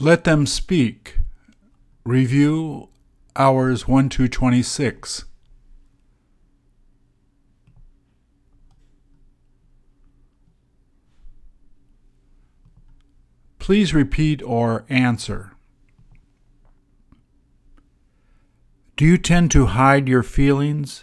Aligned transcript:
Let 0.00 0.22
them 0.22 0.46
speak. 0.46 1.18
Review 2.04 2.88
hours 3.34 3.88
1 3.88 4.08
to 4.10 4.28
26. 4.28 5.24
Please 13.58 13.92
repeat 13.92 14.40
or 14.44 14.86
answer. 14.88 15.52
Do 18.96 19.04
you 19.04 19.18
tend 19.18 19.50
to 19.50 19.66
hide 19.66 20.08
your 20.08 20.22
feelings 20.22 21.02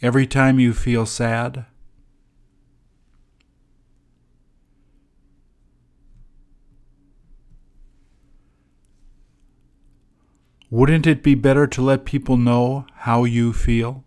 every 0.00 0.26
time 0.26 0.58
you 0.58 0.72
feel 0.72 1.04
sad? 1.04 1.66
Wouldn't 10.72 11.06
it 11.06 11.22
be 11.22 11.34
better 11.34 11.66
to 11.66 11.82
let 11.82 12.06
people 12.06 12.38
know 12.38 12.86
how 12.94 13.24
you 13.24 13.52
feel? 13.52 14.06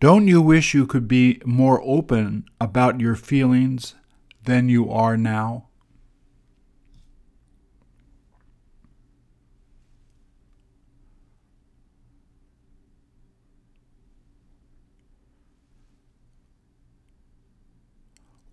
Don't 0.00 0.26
you 0.26 0.42
wish 0.42 0.74
you 0.74 0.84
could 0.84 1.06
be 1.06 1.40
more 1.44 1.80
open 1.84 2.44
about 2.60 2.98
your 2.98 3.14
feelings 3.14 3.94
than 4.42 4.68
you 4.68 4.90
are 4.90 5.16
now? 5.16 5.69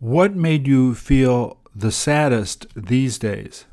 What 0.08 0.38
made 0.38 0.69
you 0.69 0.95
feel 0.95 1.58
the 1.75 1.91
saddest 1.91 2.66
these 2.73 3.19
days? 3.19 3.66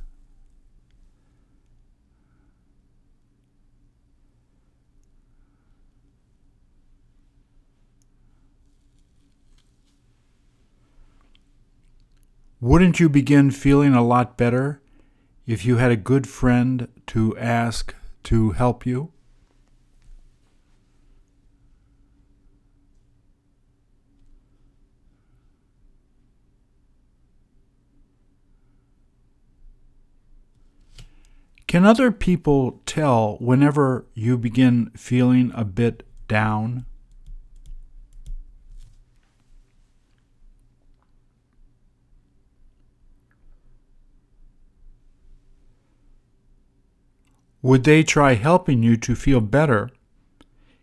Wouldn't 12.61 12.99
you 12.99 13.09
begin 13.09 13.53
feeling 13.53 13.95
a 13.95 14.03
lot 14.03 14.37
better 14.37 14.83
if 15.47 15.65
you 15.65 15.77
had 15.77 15.93
a 15.93 15.97
good 15.97 16.27
friend 16.27 16.89
to 17.07 17.39
ask 17.39 17.95
to 18.25 18.51
help 18.51 18.85
you? 18.85 19.14
Can 31.67 31.85
other 31.85 32.13
people 32.13 32.83
tell 32.87 33.37
whenever 33.41 34.07
you 34.15 34.39
begin 34.39 34.91
feeling 34.97 35.51
a 35.55 35.65
bit 35.65 36.07
down? 36.29 36.87
Would 47.65 47.85
they 47.85 48.03
try 48.03 48.35
helping 48.35 48.83
you 48.83 48.99
to 48.99 49.15
feel 49.15 49.41
better 49.41 49.89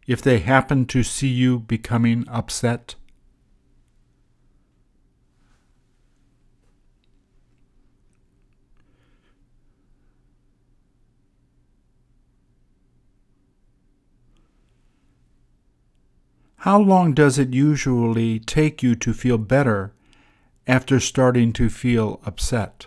if 0.08 0.20
they 0.20 0.40
happen 0.40 0.88
to 0.88 1.04
see 1.04 1.28
you 1.28 1.60
becoming 1.60 2.26
upset? 2.28 2.96
How 16.62 16.80
long 16.80 17.16
does 17.16 17.40
it 17.40 17.56
usually 17.56 18.40
take 18.40 18.84
you 18.84 18.94
to 18.94 19.16
feel 19.16 19.40
better 19.40 19.94
after 20.68 21.00
starting 21.00 21.54
to 21.54 21.72
feel 21.72 22.22
upset? 22.24 22.86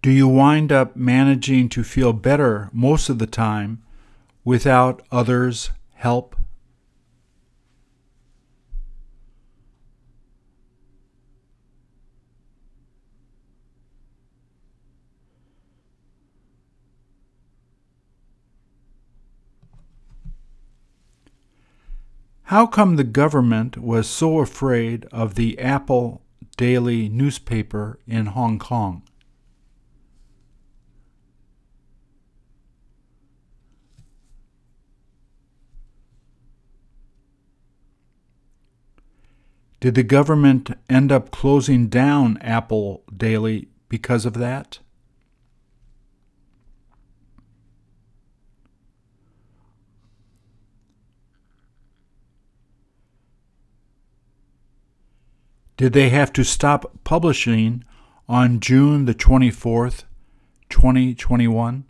Do 0.00 0.12
you 0.12 0.28
wind 0.28 0.70
up 0.70 0.94
managing 0.94 1.68
to 1.70 1.82
feel 1.82 2.12
better 2.12 2.70
most 2.72 3.08
of 3.08 3.18
the 3.18 3.26
time 3.26 3.82
without 4.44 5.02
others' 5.10 5.70
help? 5.94 6.36
How 22.52 22.66
come 22.66 22.96
the 22.96 23.02
government 23.02 23.78
was 23.78 24.06
so 24.06 24.40
afraid 24.40 25.06
of 25.06 25.36
the 25.36 25.58
Apple 25.58 26.20
Daily 26.58 27.08
newspaper 27.08 27.98
in 28.06 28.26
Hong 28.26 28.58
Kong? 28.58 29.04
Did 39.80 39.94
the 39.94 40.02
government 40.02 40.72
end 40.90 41.10
up 41.10 41.30
closing 41.30 41.88
down 41.88 42.36
Apple 42.42 43.02
Daily 43.16 43.68
because 43.88 44.26
of 44.26 44.34
that? 44.34 44.80
Did 55.82 55.94
they 55.94 56.10
have 56.10 56.32
to 56.34 56.44
stop 56.44 57.02
publishing 57.02 57.82
on 58.28 58.60
June 58.60 59.04
the 59.04 59.16
24th, 59.16 60.04
2021? 60.68 61.84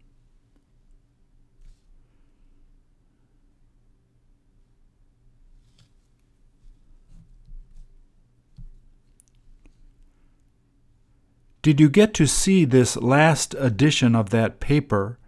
Did 11.60 11.78
you 11.78 11.90
get 11.90 12.14
to 12.14 12.26
see 12.26 12.64
this 12.64 12.96
last 12.96 13.54
edition 13.58 14.16
of 14.16 14.30
that 14.30 14.58
paper 14.58 15.18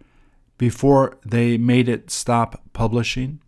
before 0.57 1.19
they 1.23 1.59
made 1.59 1.87
it 1.87 2.09
stop 2.09 2.63
publishing? 2.73 3.41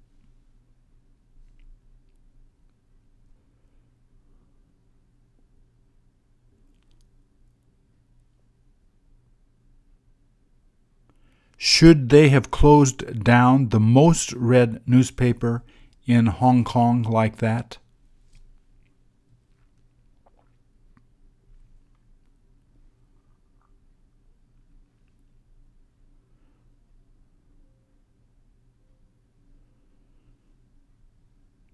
Should 11.78 12.10
they 12.10 12.30
have 12.30 12.50
closed 12.50 13.24
down 13.24 13.70
the 13.70 13.80
most 13.80 14.34
read 14.34 14.82
newspaper 14.88 15.64
in 16.08 16.26
Hong 16.26 16.64
Kong 16.64 17.04
like 17.04 17.38
that? 17.38 17.78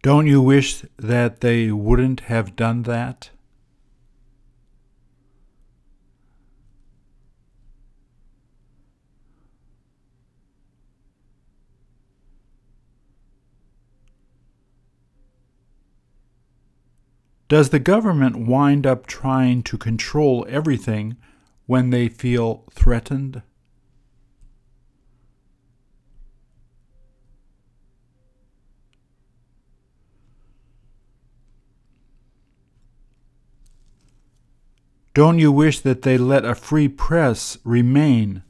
Don't 0.01 0.27
you 0.27 0.41
wish 0.41 0.83
that 0.97 1.39
they 1.39 1.71
wouldn't 1.71 2.19
have 2.27 2.57
done 2.57 2.83
that? 2.83 3.29
Does 17.53 17.69
the 17.69 17.77
government 17.77 18.47
wind 18.47 18.87
up 18.87 19.05
trying 19.05 19.61
to 19.61 19.77
control 19.77 20.43
everything 20.49 21.17
when 21.67 21.91
they 21.91 22.09
feel 22.09 22.63
threatened? 22.71 23.43
Don't 35.13 35.37
you 35.37 35.51
wish 35.51 35.79
that 35.81 36.01
they 36.01 36.17
let 36.17 36.43
a 36.43 36.55
free 36.55 36.87
press 36.87 37.59
remain 37.63 38.41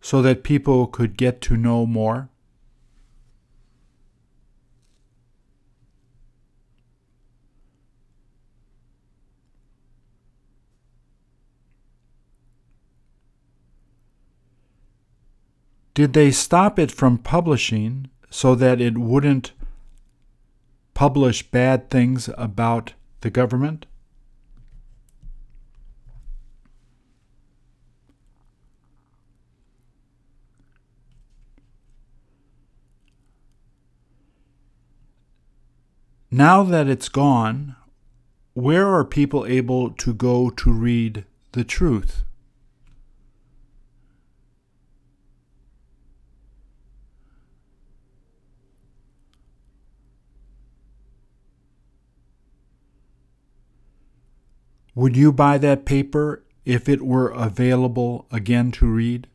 so 0.00 0.22
that 0.22 0.42
people 0.42 0.86
could 0.86 1.18
get 1.18 1.42
to 1.42 1.58
know 1.58 1.84
more? 1.84 2.30
Did 15.98 16.12
they 16.12 16.30
stop 16.30 16.78
it 16.78 16.92
from 16.92 17.18
publishing 17.18 18.08
so 18.30 18.54
that 18.54 18.80
it 18.80 18.96
wouldn't 18.96 19.50
publish 20.94 21.42
bad 21.50 21.90
things 21.90 22.30
about 22.38 22.92
the 23.22 23.30
government? 23.30 23.84
Now 36.30 36.62
that 36.62 36.86
it's 36.86 37.08
gone, 37.08 37.74
where 38.54 38.86
are 38.86 39.04
people 39.04 39.44
able 39.46 39.90
to 39.90 40.14
go 40.14 40.48
to 40.48 40.70
read 40.70 41.24
the 41.50 41.64
truth? 41.64 42.22
Would 54.98 55.16
you 55.16 55.30
buy 55.30 55.58
that 55.58 55.84
paper 55.84 56.42
if 56.64 56.88
it 56.88 57.02
were 57.02 57.28
available 57.28 58.26
again 58.32 58.72
to 58.72 58.86
read? 58.86 59.28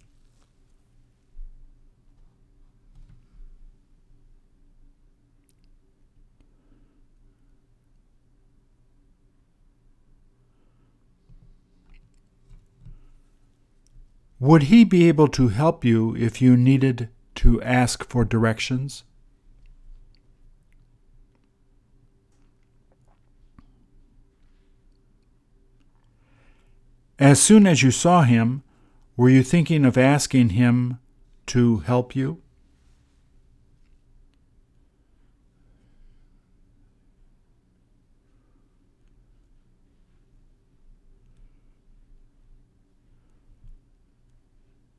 Would 14.42 14.64
he 14.64 14.84
be 14.84 15.08
able 15.08 15.30
to 15.30 15.48
help 15.48 15.86
you 15.86 16.14
if 16.18 16.42
you 16.42 16.58
needed 16.58 17.08
to 17.36 17.62
ask 17.62 18.10
for 18.10 18.26
directions? 18.26 19.06
As 27.24 27.42
soon 27.42 27.66
as 27.66 27.82
you 27.82 27.90
saw 27.90 28.24
him, 28.24 28.64
were 29.16 29.30
you 29.30 29.44
thinking 29.44 29.86
of 29.86 29.98
asking 29.98 30.50
him 30.50 31.00
to 31.46 31.78
help 31.78 32.18
you? 32.18 32.42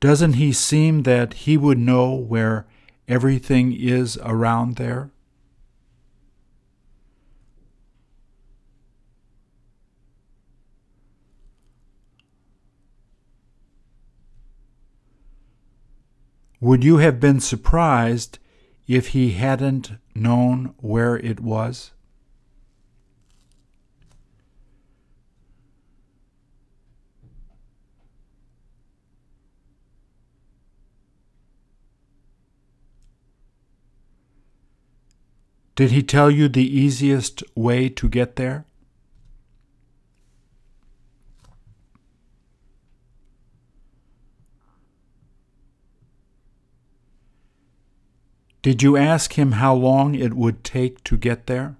Doesn't 0.01 0.33
he 0.33 0.51
seem 0.51 1.03
that 1.03 1.35
he 1.35 1.59
would 1.59 1.77
know 1.77 2.15
where 2.15 2.67
everything 3.07 3.75
is 3.79 4.19
around 4.23 4.77
there? 4.77 5.11
Would 16.65 16.83
you 16.83 16.97
have 16.97 17.21
been 17.21 17.41
surprised 17.41 18.39
if 18.89 19.09
he 19.09 19.33
hadn't 19.33 19.99
known 20.15 20.75
where 20.79 21.15
it 21.15 21.39
was? 21.39 21.91
Did 35.77 35.91
he 35.91 36.03
tell 36.03 36.31
you 36.31 36.49
the 36.49 36.65
easiest 36.65 37.43
way 37.55 37.91
to 37.91 38.09
get 38.09 38.37
there? 38.37 38.65
Did 48.65 48.83
you 48.83 48.97
ask 48.97 49.35
him 49.35 49.53
how 49.53 49.75
long 49.75 50.15
it 50.15 50.33
would 50.33 50.65
take 50.65 51.05
to 51.05 51.19
get 51.19 51.49
there? 51.49 51.77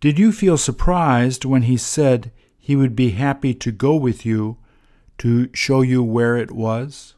Did 0.00 0.18
you 0.18 0.32
feel 0.32 0.56
surprised 0.56 1.44
when 1.44 1.64
he 1.64 1.76
said 1.76 2.32
he 2.56 2.74
would 2.74 2.96
be 2.96 3.10
happy 3.10 3.52
to 3.52 3.70
go 3.70 3.94
with 3.94 4.24
you 4.24 4.56
to 5.18 5.50
show 5.52 5.82
you 5.82 6.02
where 6.02 6.38
it 6.38 6.50
was? 6.50 7.15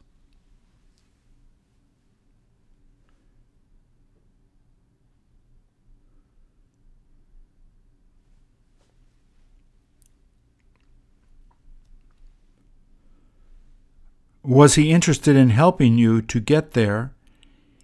Was 14.43 14.75
he 14.75 14.91
interested 14.91 15.35
in 15.35 15.49
helping 15.49 15.97
you 15.97 16.21
to 16.21 16.39
get 16.39 16.71
there, 16.71 17.13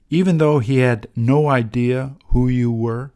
even 0.09 0.37
though 0.37 0.59
he 0.59 0.77
had 0.77 1.07
no 1.15 1.49
idea 1.49 2.15
who 2.27 2.47
you 2.47 2.71
were? 2.71 3.11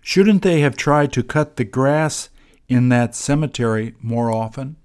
Shouldn't 0.00 0.42
they 0.42 0.60
have 0.62 0.76
tried 0.76 1.12
to 1.12 1.22
cut 1.22 1.54
the 1.54 1.62
grass 1.62 2.30
in 2.68 2.88
that 2.88 3.14
cemetery 3.14 3.94
more 4.02 4.32
often? 4.32 4.79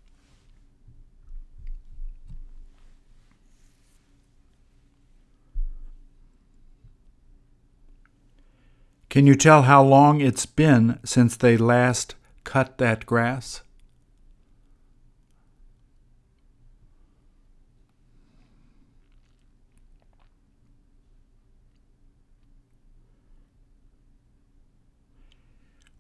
Can 9.16 9.26
you 9.26 9.36
tell 9.36 9.62
how 9.62 9.82
long 9.82 10.20
it's 10.20 10.46
been 10.46 11.00
since 11.06 11.38
they 11.38 11.56
last 11.56 12.16
cut 12.44 12.80
that 12.80 13.06
grass? 13.06 13.62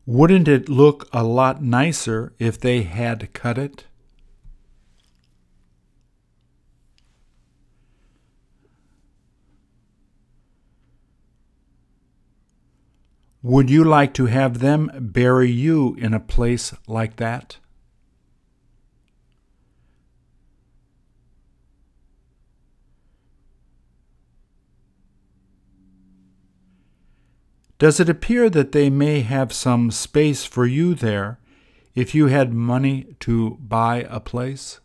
Wouldn't 0.05 0.49
it 0.49 0.67
look 0.67 1.07
a 1.13 1.23
lot 1.23 1.63
nicer 1.63 2.33
if 2.37 2.59
they 2.59 2.83
had 2.83 3.31
cut 3.31 3.57
it? 3.57 3.85
Would 13.45 13.69
you 13.69 13.83
like 13.83 14.11
to 14.15 14.25
have 14.25 14.57
them 14.57 14.89
bury 14.99 15.51
you 15.51 15.93
in 15.99 16.15
a 16.15 16.19
place 16.19 16.73
like 16.87 17.17
that? 17.17 17.57
Does 27.77 27.99
it 27.99 28.09
appear 28.09 28.49
that 28.49 28.71
they 28.71 28.89
may 28.89 29.21
have 29.21 29.53
some 29.53 29.91
space 29.91 30.43
for 30.43 30.65
you 30.65 30.95
there 30.95 31.37
if 31.93 32.15
you 32.15 32.25
had 32.25 32.51
money 32.51 33.15
to 33.19 33.59
buy 33.61 34.07
a 34.09 34.19
place? 34.19 34.79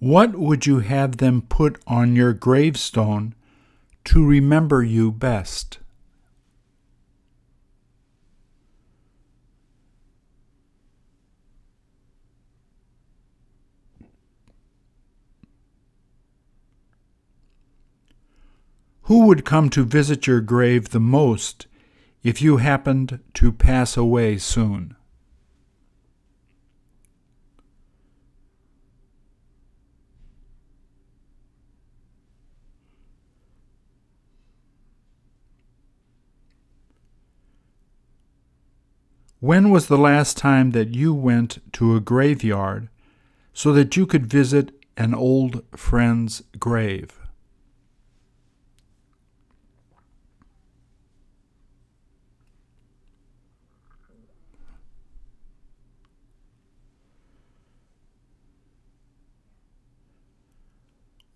What 0.00 0.34
would 0.34 0.64
you 0.64 0.78
have 0.78 1.18
them 1.18 1.42
put 1.42 1.78
on 1.86 2.16
your 2.16 2.32
gravestone 2.32 3.34
to 4.04 4.24
remember 4.24 4.82
you 4.82 5.12
best? 5.12 5.78
Who 19.02 19.26
would 19.26 19.44
come 19.44 19.68
to 19.68 19.84
visit 19.84 20.26
your 20.26 20.40
grave 20.40 20.90
the 20.90 21.00
most 21.00 21.66
if 22.22 22.40
you 22.40 22.56
happened 22.56 23.20
to 23.34 23.52
pass 23.52 23.98
away 23.98 24.38
soon? 24.38 24.96
When 39.40 39.70
was 39.70 39.86
the 39.86 39.96
last 39.96 40.36
time 40.36 40.72
that 40.72 40.94
you 40.94 41.14
went 41.14 41.72
to 41.72 41.96
a 41.96 42.00
graveyard 42.00 42.90
so 43.54 43.72
that 43.72 43.96
you 43.96 44.04
could 44.04 44.26
visit 44.26 44.70
an 44.98 45.14
old 45.14 45.64
friend's 45.74 46.42
grave? 46.58 47.18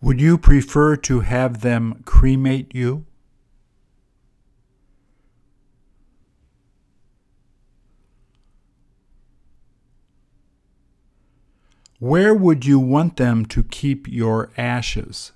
Would 0.03 0.21
you 0.21 0.37
prefer 0.37 0.97
to 0.97 1.21
have 1.21 1.63
them 1.63 2.03
cremate 2.05 2.75
you? 2.75 3.07
Where 12.05 12.35
would 12.35 12.67
you 12.67 12.79
want 12.79 13.17
them 13.17 13.47
to 13.47 13.63
keep 13.63 14.07
your 14.07 14.51
ashes? 14.59 15.33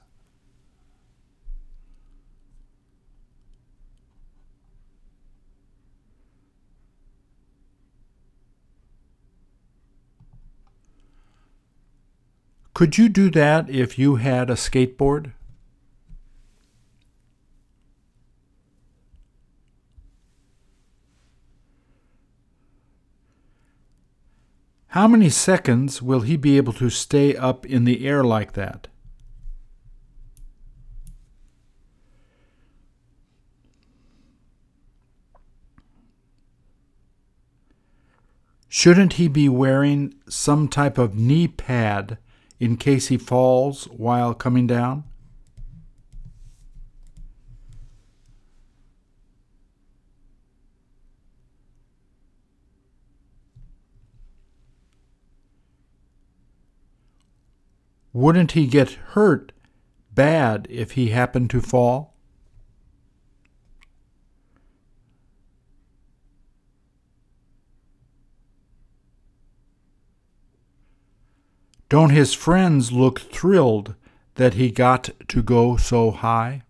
Could 12.75 12.99
you 12.99 13.09
do 13.09 13.31
that 13.31 13.71
if 13.71 13.99
you 13.99 14.17
had 14.17 14.51
a 14.51 14.53
skateboard? 14.53 15.33
How 24.93 25.07
many 25.07 25.29
seconds 25.29 26.01
will 26.01 26.21
he 26.21 26.39
be 26.39 26.57
able 26.57 26.73
to 26.75 26.89
stay 26.89 27.37
up 27.37 27.67
in 27.67 27.85
the 27.85 28.07
air 28.07 28.25
like 28.25 28.55
that? 28.55 28.89
Shouldn't 38.71 39.15
he 39.15 39.29
be 39.29 39.49
wearing 39.49 40.15
some 40.29 40.69
type 40.69 40.97
of 40.97 41.15
knee 41.15 41.49
pad 41.49 42.17
in 42.59 42.77
case 42.77 43.09
he 43.09 43.19
falls 43.19 43.85
while 43.87 44.33
coming 44.33 44.67
down? 44.67 45.05
Wouldn't 58.13 58.53
he 58.53 58.67
get 58.67 58.93
hurt 59.13 59.53
bad 60.15 60.67
if 60.71 60.93
he 60.93 61.09
happened 61.09 61.51
to 61.51 61.61
fall? 61.61 62.15
Don't 71.89 72.11
his 72.11 72.35
friends 72.35 72.93
look 72.93 73.19
thrilled 73.19 73.95
that 74.35 74.55
he 74.55 74.71
got 74.71 75.11
to 75.29 75.43
go 75.43 75.77
so 75.77 76.11
high? 76.11 76.63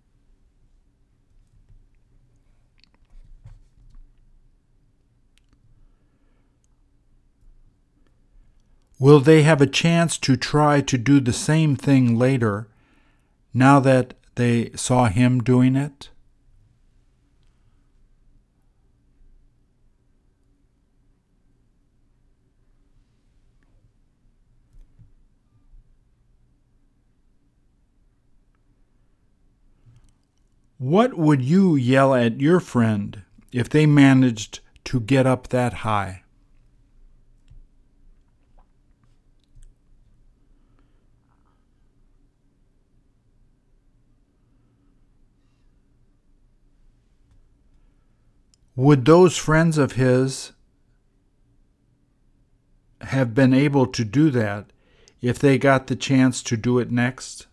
Will 9.00 9.20
they 9.20 9.42
have 9.42 9.60
a 9.60 9.66
chance 9.66 10.18
to 10.18 10.36
try 10.36 10.80
to 10.80 10.98
do 10.98 11.20
the 11.20 11.32
same 11.32 11.76
thing 11.76 12.18
later, 12.18 12.66
now 13.54 13.78
that 13.78 14.14
they 14.34 14.70
saw 14.74 15.06
him 15.06 15.40
doing 15.40 15.76
it? 15.76 16.10
What 30.78 31.18
would 31.18 31.42
you 31.42 31.74
yell 31.74 32.14
at 32.14 32.40
your 32.40 32.60
friend 32.60 33.22
if 33.52 33.68
they 33.68 33.84
managed 33.84 34.60
to 34.84 35.00
get 35.00 35.26
up 35.26 35.48
that 35.48 35.72
high? 35.84 36.22
Would 48.78 49.06
those 49.06 49.36
friends 49.36 49.76
of 49.76 49.94
his 49.94 50.52
have 53.00 53.34
been 53.34 53.52
able 53.52 53.88
to 53.88 54.04
do 54.04 54.30
that 54.30 54.66
if 55.20 55.36
they 55.36 55.58
got 55.58 55.88
the 55.88 55.96
chance 55.96 56.44
to 56.44 56.56
do 56.56 56.78
it 56.78 56.88
next? 56.88 57.48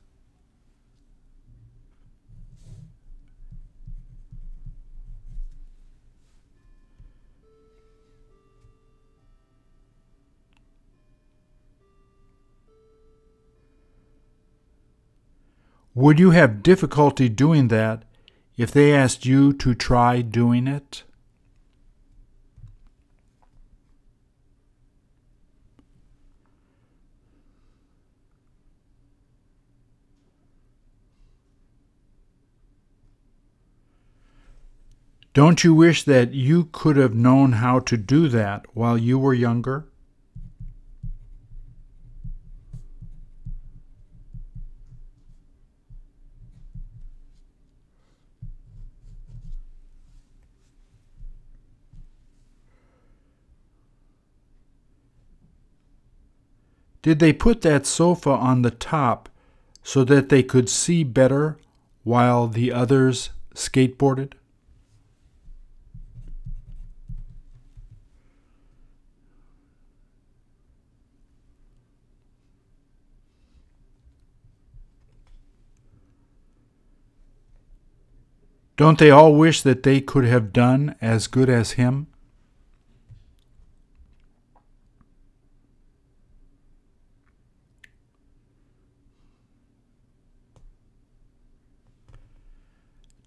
Would 15.96 16.20
you 16.20 16.30
have 16.30 16.62
difficulty 16.62 17.30
doing 17.30 17.70
that 17.70 18.04
if 18.58 18.72
they 18.72 18.94
asked 18.94 19.26
you 19.26 19.54
to 19.54 19.74
try 19.74 20.22
doing 20.22 20.68
it? 20.68 21.02
Don't 35.36 35.66
you 35.66 35.74
wish 35.74 36.04
that 36.04 36.34
you 36.34 36.70
could 36.72 36.96
have 36.96 37.14
known 37.14 37.52
how 37.52 37.80
to 37.80 37.98
do 37.98 38.30
that 38.30 38.66
while 38.74 38.98
you 38.98 39.20
were 39.20 39.34
younger? 39.34 39.86
Did 57.02 57.20
they 57.20 57.34
put 57.34 57.60
that 57.64 57.86
sofa 57.86 58.30
on 58.30 58.62
the 58.62 58.72
top 58.72 59.28
so 59.84 60.06
that 60.06 60.30
they 60.30 60.44
could 60.44 60.70
see 60.70 61.04
better 61.04 61.58
while 62.06 62.48
the 62.48 62.72
others 62.72 63.32
skateboarded? 63.54 64.32
Don't 78.78 79.00
they 79.00 79.10
all 79.10 79.36
wish 79.36 79.62
that 79.62 79.84
they 79.84 80.02
could 80.02 80.26
have 80.26 80.52
done 80.52 80.96
as 81.02 81.28
good 81.28 81.50
as 81.50 81.72
him? 81.72 82.08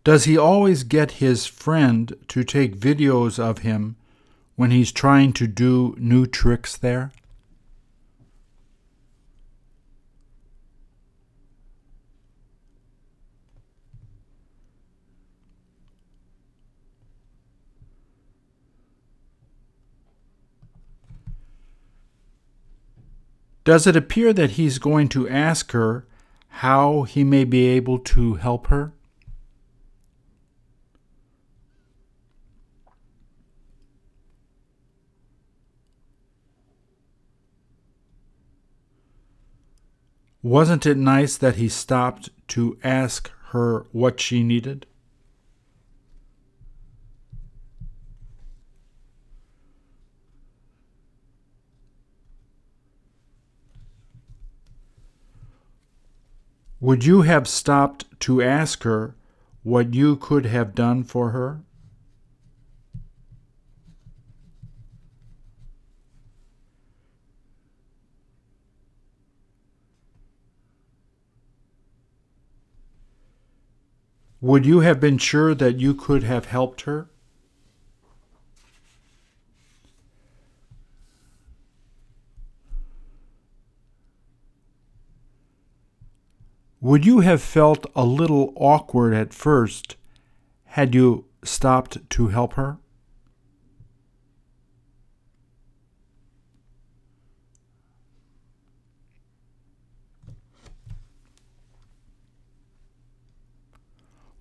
Does 0.04 0.24
he 0.24 0.38
always 0.38 0.84
get 0.84 1.12
his 1.12 1.46
friend 1.46 2.14
to 2.28 2.42
take 2.42 2.78
videos 2.78 3.38
of 3.38 3.58
him 3.58 3.96
when 4.56 4.70
he's 4.70 4.90
trying 4.90 5.34
to 5.34 5.46
do 5.46 5.94
new 5.98 6.24
tricks 6.24 6.76
there? 6.76 7.12
Does 23.68 23.86
it 23.86 23.96
appear 23.96 24.32
that 24.32 24.52
he's 24.52 24.78
going 24.78 25.10
to 25.10 25.28
ask 25.28 25.72
her 25.72 26.06
how 26.48 27.02
he 27.02 27.22
may 27.22 27.44
be 27.44 27.66
able 27.66 27.98
to 27.98 28.36
help 28.36 28.68
her? 28.68 28.94
Wasn't 40.42 40.86
it 40.86 40.96
nice 40.96 41.36
that 41.36 41.56
he 41.56 41.68
stopped 41.68 42.30
to 42.48 42.78
ask 42.82 43.30
her 43.50 43.84
what 43.92 44.18
she 44.18 44.42
needed? 44.42 44.86
Would 56.80 57.04
you 57.04 57.22
have 57.22 57.48
stopped 57.48 58.04
to 58.20 58.40
ask 58.40 58.84
her 58.84 59.16
what 59.64 59.94
you 59.94 60.14
could 60.14 60.46
have 60.46 60.76
done 60.76 61.02
for 61.02 61.30
her? 61.30 61.62
Would 74.40 74.64
you 74.64 74.80
have 74.80 75.00
been 75.00 75.18
sure 75.18 75.56
that 75.56 75.80
you 75.80 75.94
could 75.94 76.22
have 76.22 76.44
helped 76.44 76.82
her? 76.82 77.10
Would 86.80 87.04
you 87.04 87.20
have 87.20 87.42
felt 87.42 87.86
a 87.96 88.04
little 88.04 88.52
awkward 88.54 89.12
at 89.12 89.34
first 89.34 89.96
had 90.64 90.94
you 90.94 91.24
stopped 91.42 91.98
to 92.10 92.28
help 92.28 92.54
her? 92.54 92.78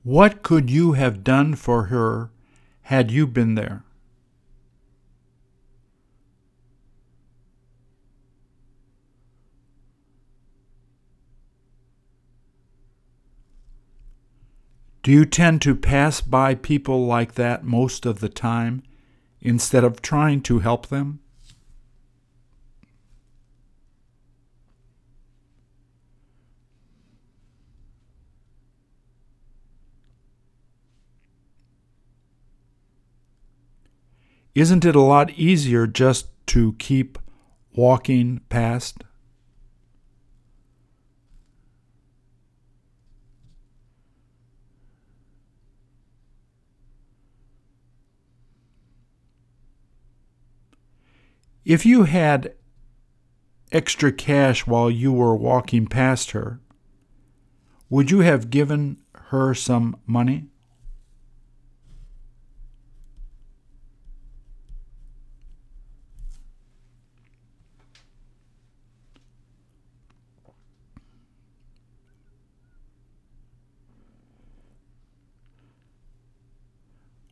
What 0.03 0.44
could 0.44 0.70
you 0.70 0.94
have 0.94 1.24
done 1.24 1.56
for 1.56 1.86
her 1.86 2.29
had 2.84 3.10
you 3.10 3.25
been 3.25 3.56
there? 3.56 3.84
Do 15.08 15.13
you 15.13 15.24
tend 15.24 15.62
to 15.62 15.74
pass 15.74 16.20
by 16.20 16.54
people 16.54 17.06
like 17.06 17.36
that 17.36 17.63
most 17.63 18.06
of 18.06 18.20
the 18.20 18.28
time 18.28 18.84
instead 19.39 19.86
of 19.86 20.02
trying 20.02 20.41
to 20.41 20.60
help 20.60 20.88
them? 20.88 21.22
Isn't 34.54 34.84
it 34.84 34.93
a 34.93 35.00
lot 35.00 35.30
easier 35.30 35.88
just 35.88 36.28
to 36.48 36.74
keep 36.80 37.17
walking 37.72 38.41
past? 38.50 39.06
If 51.67 51.86
you 51.86 52.03
had 52.03 52.53
extra 53.73 54.13
cash 54.13 54.65
while 54.65 54.89
you 54.89 55.12
were 55.12 55.36
walking 55.36 55.86
past 55.86 56.32
her, 56.32 56.62
would 57.89 58.10
you 58.10 58.21
have 58.21 58.49
given 58.49 58.99
her 59.13 59.53
some 59.53 59.97
money? 60.06 60.45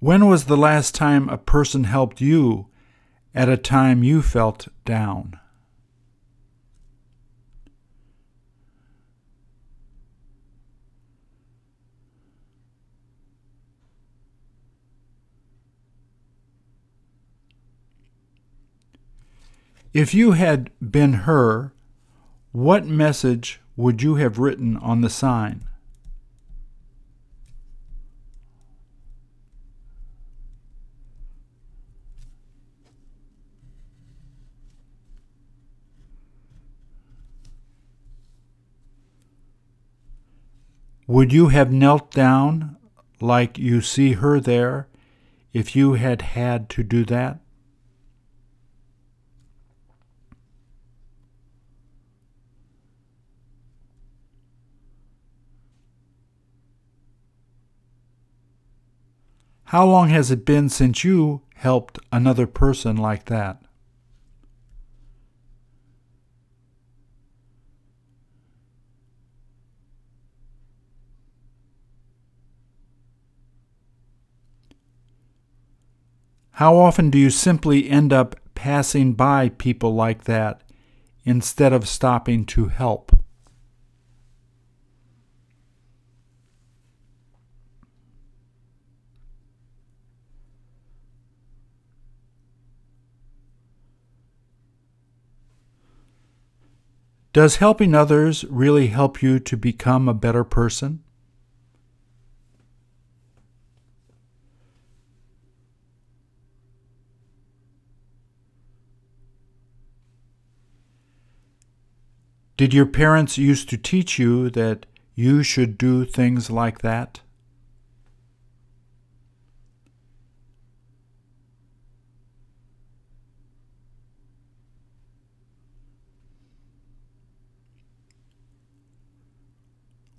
When 0.02 0.28
was 0.28 0.44
the 0.44 0.58
last 0.58 0.94
time 0.94 1.30
a 1.30 1.38
person 1.38 1.86
helped 1.86 2.20
you 2.20 2.68
at 3.36 3.50
a 3.50 3.58
time 3.58 4.02
you 4.02 4.22
felt 4.22 4.70
down? 4.86 5.38
If 19.94 20.14
you 20.14 20.32
had 20.32 20.72
been 20.82 21.14
her, 21.14 21.74
what 22.52 22.86
message 22.86 23.62
would 23.78 24.02
you 24.02 24.16
have 24.16 24.40
written 24.40 24.76
on 24.78 25.02
the 25.02 25.10
sign? 25.10 25.68
Would 41.08 41.32
you 41.32 41.50
have 41.50 41.72
knelt 41.72 42.12
down 42.12 42.78
like 43.22 43.60
you 43.60 43.82
see 43.82 44.14
her 44.14 44.40
there 44.40 44.88
if 45.54 45.76
you 45.76 45.94
had 45.94 46.22
had 46.24 46.68
to 46.70 46.84
do 46.84 47.06
that? 47.06 47.40
How 59.66 59.86
long 59.86 60.10
has 60.10 60.32
it 60.32 60.46
been 60.46 60.70
since 60.70 61.04
you 61.04 61.42
helped 61.56 62.00
another 62.12 62.48
person 62.48 62.96
like 62.96 63.26
that? 63.26 63.65
How 76.56 76.78
often 76.78 77.10
do 77.10 77.18
you 77.18 77.32
simply 77.32 77.90
end 77.90 78.14
up 78.14 78.38
passing 78.56 79.12
by 79.12 79.50
people 79.50 79.94
like 79.94 80.24
that 80.24 80.62
instead 81.26 81.74
of 81.74 81.86
stopping 81.86 82.46
to 82.46 82.70
help? 82.70 83.12
Does 97.34 97.58
helping 97.58 97.94
others 97.94 98.46
really 98.46 98.88
help 98.88 99.22
you 99.22 99.40
to 99.42 99.58
become 99.58 100.08
a 100.08 100.14
better 100.14 100.46
person? 100.46 101.05
Did 112.58 112.74
your 112.74 112.86
parents 112.86 113.38
used 113.38 113.68
to 113.70 113.78
teach 113.78 114.18
you 114.18 114.50
that 114.52 114.86
you 115.14 115.44
should 115.44 115.78
do 115.78 116.06
things 116.06 116.50
like 116.50 116.80
that? 116.80 117.20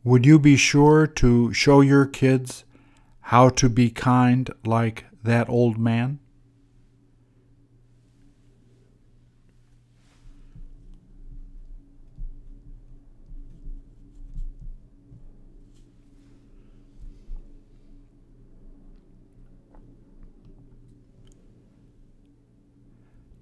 Would 0.04 0.24
you 0.24 0.38
be 0.38 0.56
sure 0.56 1.06
to 1.06 1.52
show 1.54 1.80
your 1.80 2.06
kids 2.06 2.64
how 3.22 3.48
to 3.48 3.68
be 3.68 3.90
kind 3.90 4.50
like 4.64 5.06
that 5.24 5.48
old 5.48 5.78
man? 5.78 6.20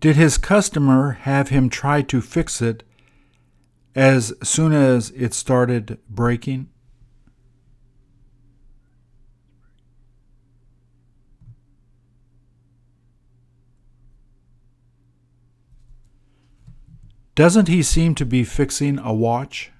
Did 0.05 0.17
his 0.17 0.37
customer 0.37 1.13
have 1.23 1.49
him 1.49 1.71
try 1.71 2.03
to 2.03 2.21
fix 2.21 2.61
it 2.61 2.85
as 3.95 4.35
soon 4.43 4.75
as 4.75 5.09
it 5.17 5.33
started 5.33 5.97
breaking? 6.11 6.69
Doesn't 17.35 17.69
he 17.69 17.83
seem 17.83 18.15
to 18.17 18.27
be 18.27 18.45
fixing 18.45 18.99
a 18.99 19.15
watch? 19.15 19.73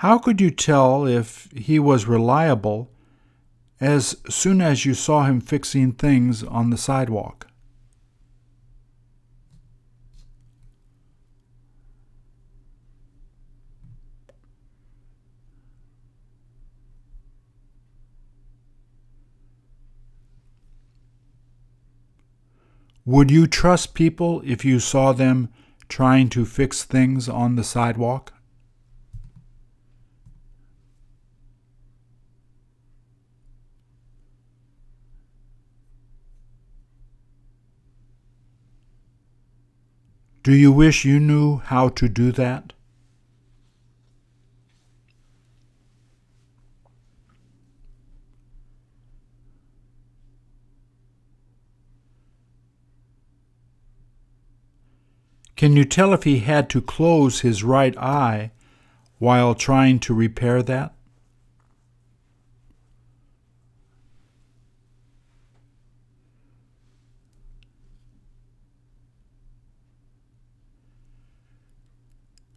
How 0.00 0.18
could 0.18 0.42
you 0.42 0.50
tell 0.50 1.06
if 1.06 1.48
he 1.56 1.78
was 1.78 2.06
reliable 2.06 2.90
as 3.80 4.16
soon 4.28 4.60
as 4.60 4.84
you 4.84 4.92
saw 4.92 5.24
him 5.24 5.40
fixing 5.40 5.92
things 5.92 6.42
on 6.42 6.68
the 6.68 6.76
sidewalk? 6.76 7.46
Would 23.06 23.30
you 23.30 23.46
trust 23.46 23.94
people 23.94 24.42
if 24.44 24.62
you 24.62 24.78
saw 24.78 25.12
them 25.12 25.48
trying 25.88 26.28
to 26.30 26.44
fix 26.44 26.84
things 26.84 27.30
on 27.30 27.56
the 27.56 27.64
sidewalk? 27.64 28.35
Do 40.46 40.54
you 40.54 40.70
wish 40.70 41.04
you 41.04 41.18
knew 41.18 41.56
how 41.56 41.88
to 41.88 42.08
do 42.08 42.30
that? 42.30 42.72
Can 55.56 55.74
you 55.74 55.84
tell 55.84 56.12
if 56.12 56.22
he 56.22 56.38
had 56.38 56.70
to 56.70 56.80
close 56.80 57.40
his 57.40 57.64
right 57.64 57.98
eye 57.98 58.52
while 59.18 59.56
trying 59.56 59.98
to 59.98 60.14
repair 60.14 60.62
that? 60.62 60.95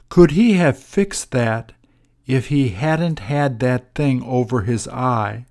Could 0.10 0.32
he 0.32 0.54
have 0.54 0.78
fixed 0.78 1.32
that 1.32 1.72
if 2.26 2.48
he 2.48 2.70
hadn't 2.70 3.20
had 3.20 3.60
that 3.60 3.94
thing 3.94 4.24
over 4.24 4.62
his 4.62 4.88
eye 4.88 5.46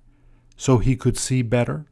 so 0.57 0.79
he 0.79 0.97
could 0.97 1.17
see 1.17 1.41
better? 1.41 1.85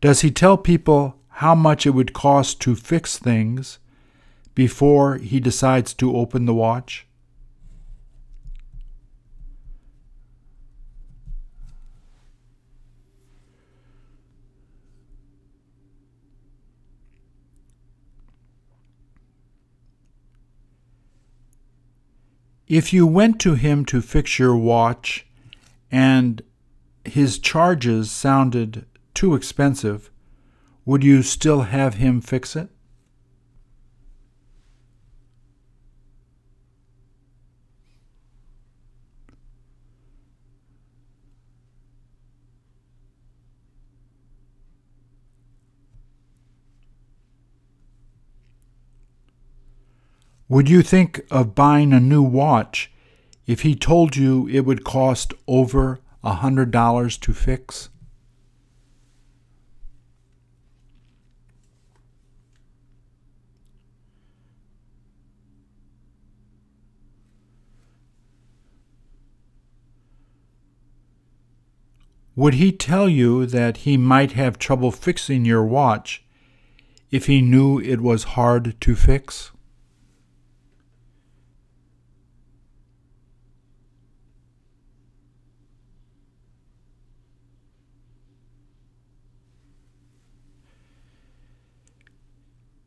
Does 0.00 0.20
he 0.20 0.30
tell 0.30 0.56
people 0.56 1.16
how 1.28 1.54
much 1.54 1.86
it 1.86 1.90
would 1.90 2.12
cost 2.12 2.60
to 2.60 2.74
fix 2.76 3.18
things 3.18 3.78
before 4.54 5.16
he 5.16 5.40
decides 5.40 5.94
to 5.94 6.16
open 6.16 6.44
the 6.44 6.54
watch? 6.54 7.06
If 22.68 22.92
you 22.92 23.06
went 23.06 23.40
to 23.40 23.54
him 23.54 23.84
to 23.86 24.02
fix 24.02 24.38
your 24.38 24.56
watch 24.56 25.26
and 25.90 26.42
his 27.04 27.38
charges 27.38 28.10
sounded 28.10 28.86
too 29.14 29.34
expensive, 29.34 30.10
would 30.84 31.04
you 31.04 31.22
still 31.22 31.62
have 31.62 31.94
him 31.94 32.20
fix 32.20 32.56
it? 32.56 32.70
Would 50.48 50.70
you 50.70 50.82
think 50.82 51.26
of 51.28 51.56
buying 51.56 51.92
a 51.92 51.98
new 51.98 52.22
watch 52.22 52.92
if 53.48 53.62
he 53.62 53.74
told 53.74 54.14
you 54.14 54.46
it 54.46 54.60
would 54.60 54.84
cost 54.84 55.34
over 55.48 55.98
a 56.22 56.34
hundred 56.34 56.70
dollars 56.70 57.18
to 57.18 57.34
fix? 57.34 57.88
Would 72.36 72.54
he 72.54 72.70
tell 72.70 73.08
you 73.08 73.46
that 73.46 73.78
he 73.78 73.96
might 73.96 74.32
have 74.32 74.60
trouble 74.60 74.92
fixing 74.92 75.44
your 75.44 75.64
watch 75.64 76.22
if 77.10 77.26
he 77.26 77.40
knew 77.40 77.80
it 77.80 78.00
was 78.00 78.36
hard 78.36 78.80
to 78.82 78.94
fix? 78.94 79.50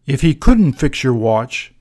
If 0.09 0.21
he 0.21 0.33
couldn't 0.33 0.73
fix 0.73 1.03
your 1.03 1.13
watch, 1.13 1.71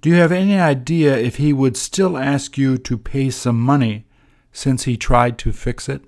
do 0.00 0.08
you 0.08 0.14
have 0.14 0.30
any 0.30 0.56
idea 0.56 1.16
if 1.16 1.38
he 1.38 1.52
would 1.52 1.76
still 1.76 2.16
ask 2.16 2.56
you 2.56 2.78
to 2.78 2.96
pay 2.96 3.28
some 3.28 3.60
money 3.60 4.04
since 4.52 4.84
he 4.84 4.96
tried 4.96 5.36
to 5.38 5.50
fix 5.50 5.88
it? 5.88 6.04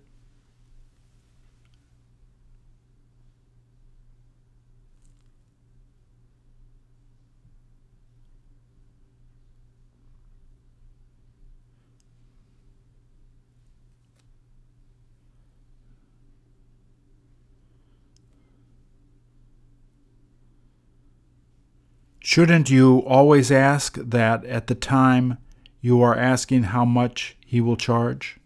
Shouldn't 22.31 22.69
you 22.69 22.99
always 23.07 23.51
ask 23.51 23.95
that 23.95 24.45
at 24.45 24.67
the 24.67 24.75
time 24.75 25.39
you 25.81 26.03
are 26.03 26.15
asking 26.15 26.65
how 26.65 26.85
much 26.85 27.39
he 27.43 27.63
will 27.63 27.79
charge? 27.79 28.39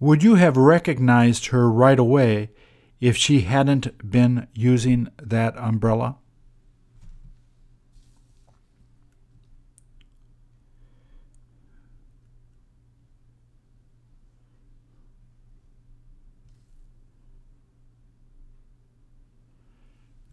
Would 0.00 0.24
you 0.24 0.34
have 0.34 0.56
recognized 0.56 1.46
her 1.46 1.70
right 1.70 2.00
away 2.00 2.50
if 3.04 3.18
she 3.18 3.42
hadn't 3.42 4.10
been 4.10 4.46
using 4.54 5.06
that 5.22 5.54
umbrella? 5.58 6.16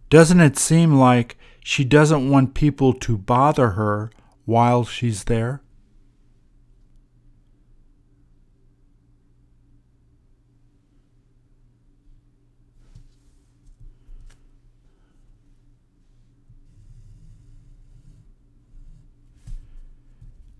Doesn't 0.09 0.39
it 0.39 0.57
seem 0.57 0.93
like 0.93 1.37
she 1.61 1.83
doesn't 1.83 2.29
want 2.29 2.53
people 2.53 2.93
to 2.93 3.17
bother 3.17 3.71
her 3.71 4.11
while 4.45 4.85
she's 4.85 5.25
there? 5.25 5.61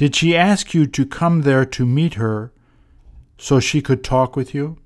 Did 0.01 0.15
she 0.15 0.35
ask 0.35 0.73
you 0.73 0.87
to 0.87 1.05
come 1.05 1.43
there 1.43 1.63
to 1.63 1.85
meet 1.85 2.15
her 2.15 2.51
so 3.37 3.59
she 3.59 3.83
could 3.83 4.03
talk 4.03 4.35
with 4.35 4.51
you? 4.51 4.77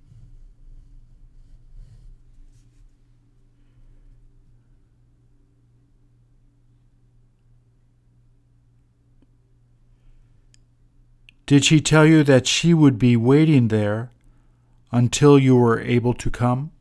Did 11.46 11.64
she 11.64 11.80
tell 11.80 12.06
you 12.06 12.22
that 12.26 12.46
she 12.46 12.74
would 12.74 13.00
be 13.00 13.16
waiting 13.16 13.70
there 13.70 14.12
until 14.92 15.40
you 15.40 15.56
were 15.56 15.80
able 15.80 16.14
to 16.14 16.30
come? 16.30 16.74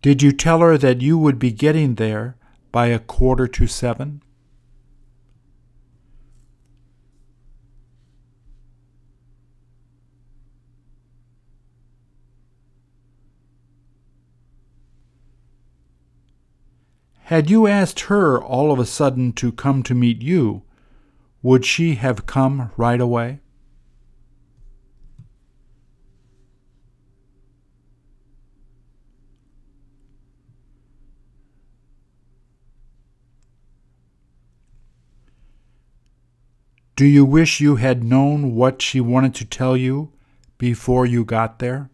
Did 0.00 0.22
you 0.22 0.30
tell 0.30 0.60
her 0.60 0.78
that 0.78 1.00
you 1.00 1.18
would 1.18 1.38
be 1.38 1.50
getting 1.50 1.96
there 1.96 2.36
by 2.70 2.86
a 2.86 3.00
quarter 3.00 3.48
to 3.48 3.66
seven? 3.66 4.22
Had 17.28 17.50
you 17.50 17.66
asked 17.66 18.00
her 18.08 18.40
all 18.40 18.72
of 18.72 18.78
a 18.78 18.86
sudden 18.86 19.32
to 19.34 19.52
come 19.52 19.82
to 19.82 19.94
meet 19.94 20.22
you, 20.22 20.62
would 21.42 21.66
she 21.66 21.96
have 21.96 22.24
come 22.24 22.70
right 22.78 23.00
away? 23.00 23.40
Do 36.98 37.06
you 37.06 37.24
wish 37.24 37.60
you 37.60 37.76
had 37.76 38.02
known 38.02 38.56
what 38.56 38.82
she 38.82 39.00
wanted 39.00 39.32
to 39.36 39.44
tell 39.44 39.76
you 39.76 40.10
before 40.58 41.06
you 41.06 41.24
got 41.24 41.60
there? 41.60 41.90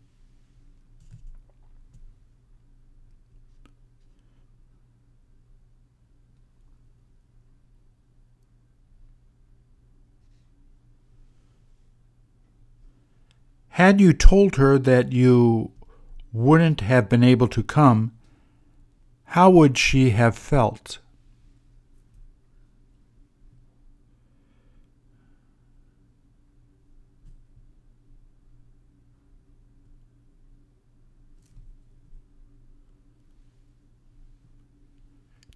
Had 13.68 14.00
you 14.00 14.14
told 14.14 14.56
her 14.56 14.78
that 14.78 15.12
you 15.12 15.72
wouldn't 16.32 16.80
have 16.80 17.10
been 17.10 17.22
able 17.22 17.48
to 17.48 17.62
come, 17.62 18.12
how 19.24 19.50
would 19.50 19.76
she 19.76 20.12
have 20.12 20.34
felt? 20.34 21.00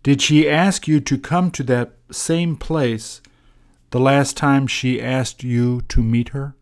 Did 0.03 0.23
she 0.23 0.49
ask 0.49 0.87
you 0.87 1.01
to 1.01 1.19
come 1.19 1.51
to 1.53 1.63
that 1.65 1.95
same 2.11 2.57
place 2.57 3.21
the 3.91 4.01
last 4.01 4.37
time 4.37 4.67
she 4.67 5.01
asked 5.01 5.43
you 5.43 5.83
to 5.89 6.03
meet 6.03 6.31
her? 6.31 6.55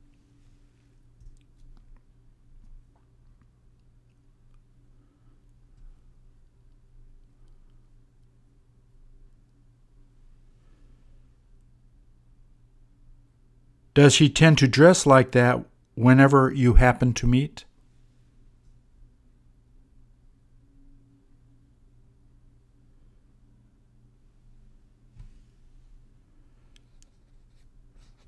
Does 13.97 14.13
she 14.13 14.29
tend 14.29 14.59
to 14.59 14.69
dress 14.69 15.07
like 15.07 15.33
that 15.33 15.65
whenever 15.95 16.53
you 16.53 16.75
happen 16.75 17.15
to 17.15 17.27
meet? 17.27 17.65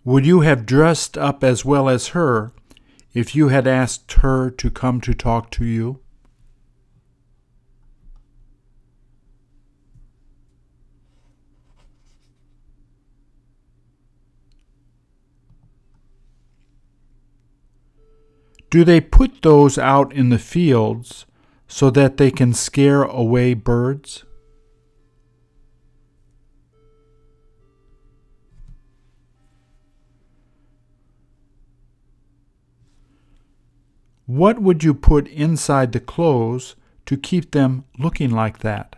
Would 0.08 0.24
you 0.24 0.40
have 0.40 0.64
dressed 0.64 1.18
up 1.18 1.44
as 1.44 1.66
well 1.66 1.86
as 1.86 2.08
her 2.16 2.54
if 3.12 3.36
you 3.36 3.48
had 3.48 3.66
asked 3.66 4.10
her 4.22 4.48
to 4.52 4.70
come 4.70 5.02
to 5.02 5.12
talk 5.12 5.50
to 5.50 5.66
you? 5.66 6.00
Do 18.70 18.82
they 18.84 19.02
put 19.02 19.42
those 19.42 19.76
out 19.76 20.14
in 20.14 20.30
the 20.30 20.38
fields 20.38 21.26
so 21.66 21.90
that 21.90 22.16
they 22.16 22.30
can 22.30 22.54
scare 22.54 23.02
away 23.02 23.52
birds? 23.52 24.24
What 34.28 34.60
would 34.60 34.84
you 34.84 34.92
put 34.92 35.26
inside 35.28 35.92
the 35.92 36.00
clothes 36.00 36.76
to 37.06 37.16
keep 37.16 37.52
them 37.52 37.86
looking 37.98 38.30
like 38.30 38.58
that? 38.58 38.96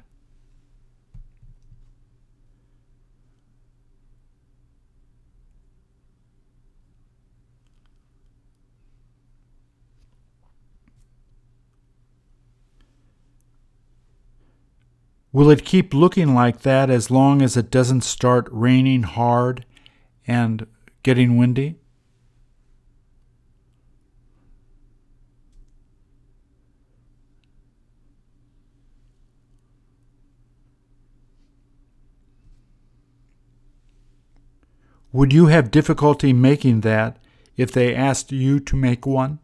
Will 15.32 15.48
it 15.48 15.64
keep 15.64 15.94
looking 15.94 16.34
like 16.34 16.62
that 16.62 16.90
as 16.90 17.08
long 17.08 17.40
as 17.40 17.56
it 17.56 17.70
doesn't 17.70 18.00
start 18.00 18.48
raining 18.50 19.04
hard 19.04 19.64
and 20.26 20.66
getting 21.04 21.36
windy? 21.36 21.79
Would 35.12 35.32
you 35.32 35.46
have 35.46 35.72
difficulty 35.72 36.32
making 36.32 36.82
that 36.82 37.16
if 37.56 37.72
they 37.72 37.94
asked 37.94 38.30
you 38.30 38.60
to 38.60 38.76
make 38.76 39.06
one? 39.06 39.40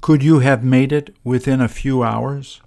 Could 0.00 0.24
you 0.24 0.40
have 0.40 0.64
made 0.64 0.90
it 0.90 1.14
within 1.22 1.60
a 1.60 1.68
few 1.68 2.02
hours? 2.02 2.60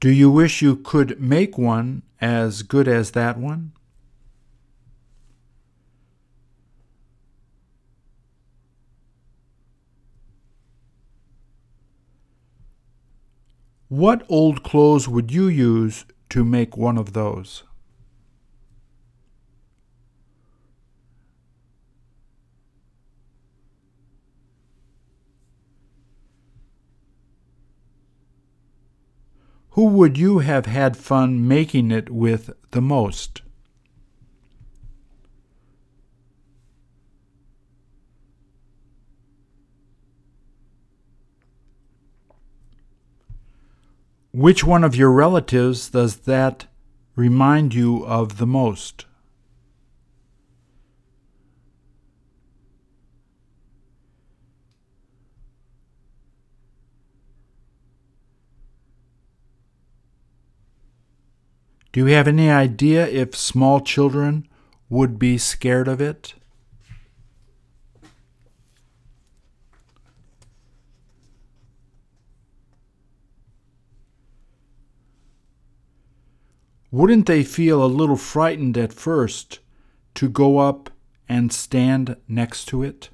Do 0.00 0.10
you 0.10 0.30
wish 0.30 0.62
you 0.62 0.76
could 0.76 1.20
make 1.20 1.58
one 1.58 2.02
as 2.20 2.62
good 2.62 2.86
as 2.86 3.10
that 3.12 3.36
one? 3.36 3.72
What 13.88 14.24
old 14.28 14.62
clothes 14.62 15.08
would 15.08 15.32
you 15.32 15.48
use 15.48 16.04
to 16.28 16.44
make 16.44 16.76
one 16.76 16.96
of 16.96 17.12
those? 17.12 17.64
Who 29.78 29.84
would 29.84 30.18
you 30.18 30.40
have 30.40 30.66
had 30.66 30.96
fun 30.96 31.46
making 31.46 31.92
it 31.92 32.10
with 32.10 32.50
the 32.72 32.80
most? 32.80 33.42
Which 44.32 44.64
one 44.64 44.82
of 44.82 44.96
your 44.96 45.12
relatives 45.12 45.90
does 45.90 46.16
that 46.26 46.66
remind 47.14 47.72
you 47.72 48.04
of 48.04 48.38
the 48.38 48.48
most? 48.48 49.06
Do 61.98 62.06
you 62.06 62.14
have 62.14 62.28
any 62.28 62.48
idea 62.48 63.08
if 63.08 63.34
small 63.34 63.80
children 63.80 64.46
would 64.88 65.18
be 65.18 65.36
scared 65.36 65.88
of 65.88 66.00
it? 66.00 66.34
Wouldn't 76.92 77.26
they 77.26 77.42
feel 77.42 77.84
a 77.84 77.86
little 77.86 78.14
frightened 78.14 78.78
at 78.78 78.92
first 78.92 79.58
to 80.14 80.28
go 80.28 80.58
up 80.58 80.90
and 81.28 81.52
stand 81.52 82.16
next 82.28 82.66
to 82.66 82.84
it? 82.84 83.10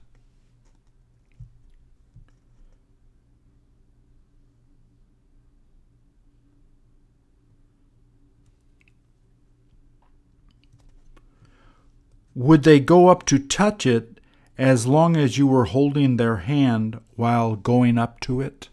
Would 12.35 12.65
they 12.65 12.81
go 12.81 13.09
up 13.09 13.25
to 13.27 13.39
touch 13.39 13.87
it 13.87 14.19
as 14.59 14.87
long 14.87 15.17
as 15.17 15.39
you 15.39 15.47
were 15.47 15.67
holding 15.67 16.17
their 16.17 16.39
hand 16.39 16.99
while 17.17 17.55
going 17.57 17.97
up 17.99 18.21
to 18.21 18.41
it? 18.41 18.69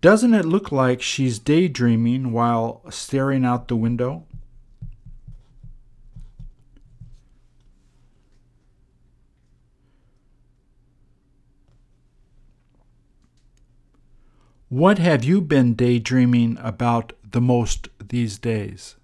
Doesn't 0.00 0.34
it 0.34 0.44
look 0.44 0.70
like 0.70 1.02
she's 1.02 1.40
daydreaming 1.40 2.30
while 2.30 2.82
staring 2.88 3.44
out 3.44 3.66
the 3.66 3.74
window? 3.74 4.24
What 14.68 14.98
have 14.98 15.24
you 15.24 15.40
been 15.40 15.74
daydreaming 15.74 16.58
about 16.60 17.14
the 17.28 17.40
most 17.40 17.88
these 17.98 18.38
days? 18.38 18.94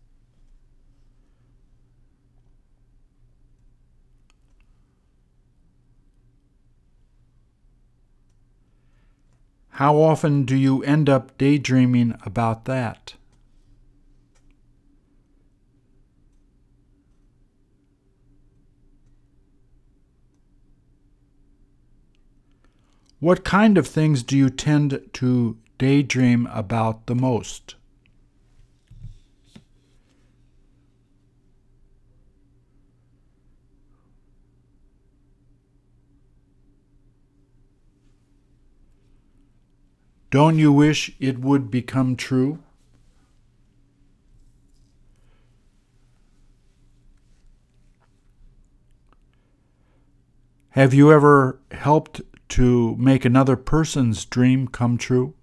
How 9.79 9.97
often 9.97 10.45
do 10.45 10.55
you 10.55 10.85
end 10.85 11.09
up 11.09 11.37
daydreaming 11.37 12.15
about 12.25 12.65
that? 12.67 13.15
What 23.19 23.45
kind 23.45 23.77
of 23.77 23.89
things 23.89 24.23
do 24.23 24.39
you 24.39 24.49
tend 24.49 25.01
to 25.15 25.59
daydream 25.79 26.47
about 26.53 27.07
the 27.07 27.17
most? 27.17 27.75
Don't 40.35 40.59
you 40.59 40.73
wish 40.73 41.13
it 41.21 41.39
would 41.39 41.71
become 41.71 42.17
true? 42.17 42.59
Have 50.71 50.93
you 50.93 51.13
ever 51.13 51.61
helped 51.71 52.21
to 52.49 52.97
make 52.97 53.25
another 53.25 53.55
person's 53.55 54.25
dream 54.25 54.67
come 54.67 54.99
true? 54.99 55.35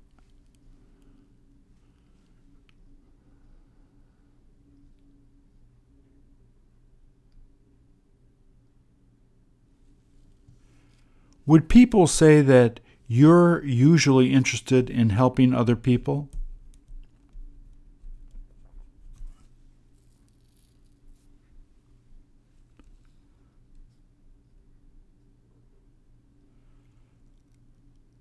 Would 11.46 11.70
people 11.70 12.08
say 12.08 12.42
that 12.42 12.82
you're 13.12 13.62
usually 13.66 14.32
interested 14.32 14.90
in 14.90 15.10
helping 15.10 15.54
other 15.54 15.76
people? 15.76 16.30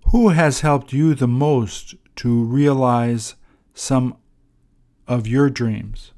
Who 0.07 0.27
has 0.27 0.59
helped 0.59 0.91
you 0.91 1.15
the 1.15 1.25
most 1.25 1.95
to 2.17 2.43
realize 2.43 3.35
some 3.73 4.17
of 5.07 5.25
your 5.25 5.49
dreams? 5.49 6.11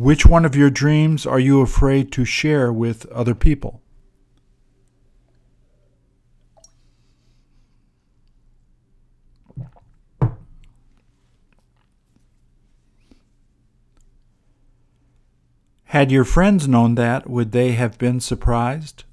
Which 0.00 0.24
one 0.24 0.46
of 0.46 0.56
your 0.56 0.70
dreams 0.70 1.26
are 1.26 1.38
you 1.38 1.60
afraid 1.60 2.10
to 2.12 2.24
share 2.24 2.72
with 2.72 3.04
other 3.12 3.34
people? 3.34 3.82
Had 15.84 16.10
your 16.10 16.24
friends 16.24 16.66
known 16.66 16.94
that, 16.94 17.28
would 17.28 17.52
they 17.52 17.72
have 17.72 17.98
been 17.98 18.20
surprised? 18.20 19.04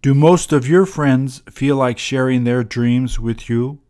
Do 0.00 0.14
most 0.14 0.52
of 0.52 0.68
your 0.68 0.86
friends 0.86 1.42
feel 1.50 1.74
like 1.74 1.98
sharing 1.98 2.44
their 2.44 2.62
dreams 2.62 3.18
with 3.18 3.50
you? 3.50 3.80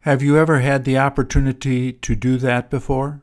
Have 0.00 0.22
you 0.22 0.38
ever 0.38 0.60
had 0.60 0.84
the 0.84 0.96
opportunity 0.96 1.92
to 1.92 2.16
do 2.16 2.38
that 2.38 2.70
before? 2.70 3.20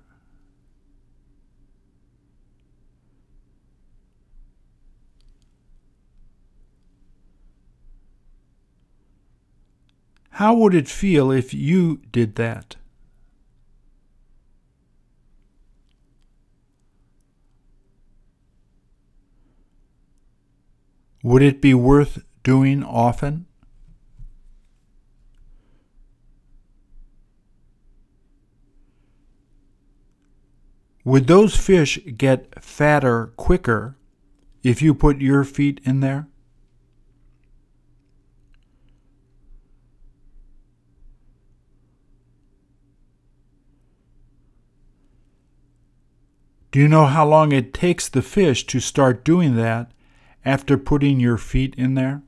How 10.36 10.53
would 10.53 10.75
it 10.75 10.89
feel 10.89 11.31
if 11.31 11.53
you 11.53 12.01
did 12.11 12.36
that? 12.36 12.75
Would 21.23 21.41
it 21.41 21.61
be 21.61 21.73
worth 21.73 22.25
doing 22.43 22.83
often? 22.83 23.45
Would 31.05 31.27
those 31.27 31.55
fish 31.55 31.97
get 32.17 32.61
fatter 32.61 33.27
quicker 33.38 33.97
if 34.63 34.81
you 34.81 34.93
put 34.93 35.21
your 35.21 35.45
feet 35.45 35.79
in 35.86 36.01
there? 36.01 36.27
Do 46.76 46.82
you 46.82 46.89
know 46.89 47.05
how 47.05 47.26
long 47.26 47.53
it 47.53 47.73
takes 47.73 48.09
the 48.09 48.21
fish 48.21 48.65
to 48.65 48.82
start 48.82 49.23
doing 49.23 49.55
that 49.55 49.93
after 50.43 50.78
putting 50.78 51.21
your 51.21 51.38
feet 51.38 51.73
in 51.78 51.93
there? 51.93 52.21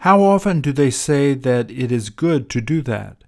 How 0.00 0.20
often 0.20 0.60
do 0.60 0.70
they 0.70 0.90
say 0.90 1.32
that 1.32 1.70
it 1.70 1.90
is 1.90 2.10
good 2.10 2.50
to 2.50 2.60
do 2.60 2.82
that? 2.82 3.24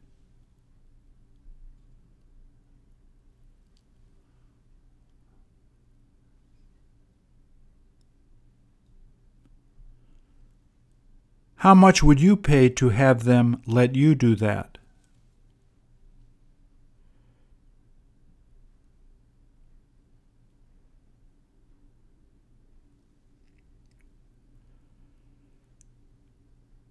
How 11.61 11.75
much 11.75 12.03
would 12.03 12.23
you 12.23 12.39
pay 12.39 12.71
to 12.71 12.89
have 12.89 13.25
them 13.25 13.61
let 13.67 13.95
you 13.95 14.15
do 14.15 14.35
that? 14.37 14.79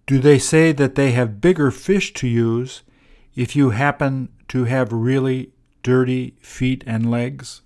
Do 0.06 0.20
they 0.20 0.38
say 0.38 0.70
that 0.70 0.94
they 0.94 1.10
have 1.10 1.40
bigger 1.40 1.72
fish 1.72 2.12
to 2.14 2.28
use 2.28 2.84
if 3.34 3.56
you 3.56 3.70
happen 3.70 4.28
to 4.46 4.66
have 4.66 4.92
really 4.92 5.50
dirty 5.82 6.36
feet 6.40 6.84
and 6.86 7.10
legs? 7.10 7.62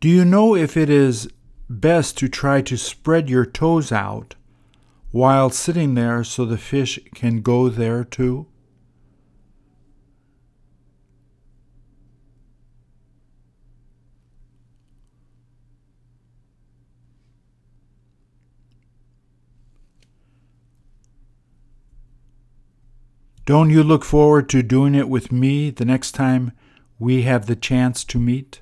Do 0.00 0.08
you 0.08 0.24
know 0.24 0.54
if 0.54 0.76
it 0.76 0.88
is 0.88 1.28
best 1.68 2.16
to 2.18 2.28
try 2.28 2.62
to 2.62 2.76
spread 2.76 3.28
your 3.28 3.44
toes 3.44 3.90
out 3.90 4.36
while 5.10 5.50
sitting 5.50 5.94
there 5.94 6.22
so 6.22 6.44
the 6.44 6.56
fish 6.56 7.00
can 7.16 7.42
go 7.42 7.68
there 7.68 8.04
too? 8.04 8.46
Don't 23.44 23.70
you 23.70 23.82
look 23.82 24.04
forward 24.04 24.48
to 24.50 24.62
doing 24.62 24.94
it 24.94 25.08
with 25.08 25.32
me 25.32 25.70
the 25.70 25.86
next 25.86 26.12
time 26.12 26.52
we 27.00 27.22
have 27.22 27.46
the 27.46 27.56
chance 27.56 28.04
to 28.04 28.20
meet? 28.20 28.60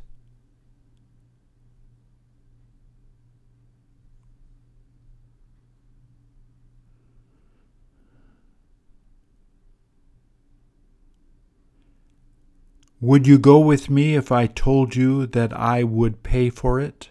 Would 13.01 13.27
you 13.27 13.39
go 13.39 13.59
with 13.59 13.91
me 13.91 14.15
if 14.15 14.33
I 14.33 14.47
told 14.47 14.97
you 14.97 15.27
that 15.27 15.53
I 15.53 15.83
would 15.83 16.23
pay 16.23 16.49
for 16.49 16.81
it? 16.81 17.11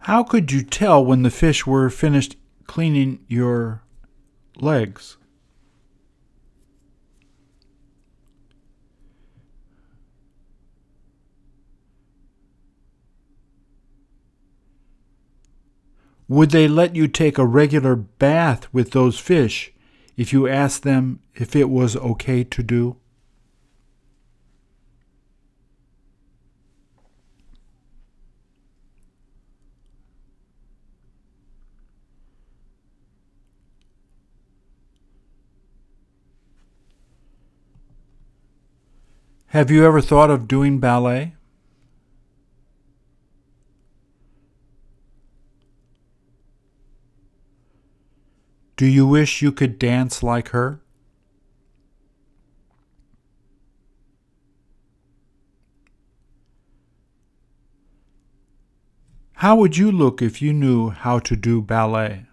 How 0.00 0.24
could 0.24 0.50
you 0.50 0.62
tell 0.64 1.04
when 1.04 1.22
the 1.22 1.30
fish 1.30 1.68
were 1.68 1.88
finished 1.88 2.34
cleaning 2.66 3.20
your 3.28 3.84
legs? 4.56 5.18
Would 16.30 16.52
they 16.52 16.68
let 16.68 16.94
you 16.94 17.08
take 17.08 17.38
a 17.38 17.44
regular 17.44 17.96
bath 17.96 18.72
with 18.72 18.92
those 18.92 19.18
fish 19.18 19.72
if 20.16 20.32
you 20.32 20.46
asked 20.46 20.84
them 20.84 21.18
if 21.34 21.56
it 21.56 21.68
was 21.68 21.96
okay 21.96 22.44
to 22.44 22.62
do? 22.62 22.98
Have 39.46 39.72
you 39.72 39.84
ever 39.84 40.00
thought 40.00 40.30
of 40.30 40.46
doing 40.46 40.78
ballet? 40.78 41.34
Do 48.80 48.86
you 48.86 49.06
wish 49.06 49.42
you 49.42 49.52
could 49.52 49.78
dance 49.78 50.22
like 50.22 50.48
her? 50.56 50.80
How 59.34 59.54
would 59.56 59.76
you 59.76 59.92
look 59.92 60.22
if 60.22 60.40
you 60.40 60.54
knew 60.54 60.88
how 60.88 61.18
to 61.18 61.36
do 61.36 61.60
ballet? 61.60 62.24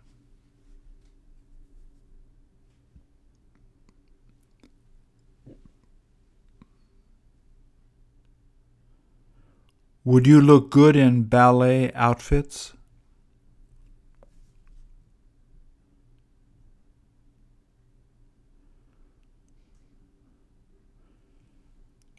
Would 10.06 10.26
you 10.26 10.40
look 10.40 10.72
good 10.72 10.96
in 10.96 11.24
ballet 11.24 11.92
outfits? 11.92 12.77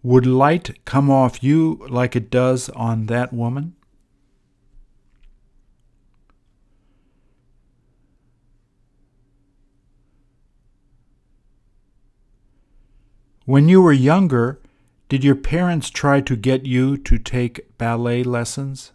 Would 0.09 0.25
light 0.25 0.83
come 0.87 1.11
off 1.11 1.43
you 1.43 1.87
like 1.91 2.17
it 2.17 2.31
does 2.31 2.71
on 2.71 3.09
that 3.09 3.31
woman? 3.31 3.75
When 13.45 13.69
you 13.69 13.83
were 13.83 13.93
younger, 13.93 14.63
did 15.11 15.25
your 15.25 15.35
parents 15.35 15.91
try 15.91 16.23
to 16.23 16.37
get 16.37 16.65
you 16.65 16.97
to 16.97 17.19
take 17.19 17.77
ballet 17.77 18.23
lessons? 18.23 18.93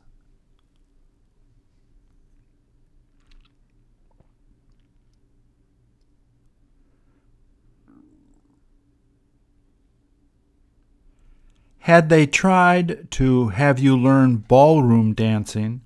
Had 11.83 12.07
they 12.07 12.25
tried 12.25 13.11
to 13.11 13.49
have 13.49 13.77
you 13.77 13.97
learn 13.97 14.37
ballroom 14.37 15.13
dancing, 15.13 15.81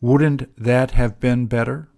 wouldn't 0.00 0.48
that 0.56 0.92
have 0.92 1.20
been 1.20 1.44
better? 1.44 1.90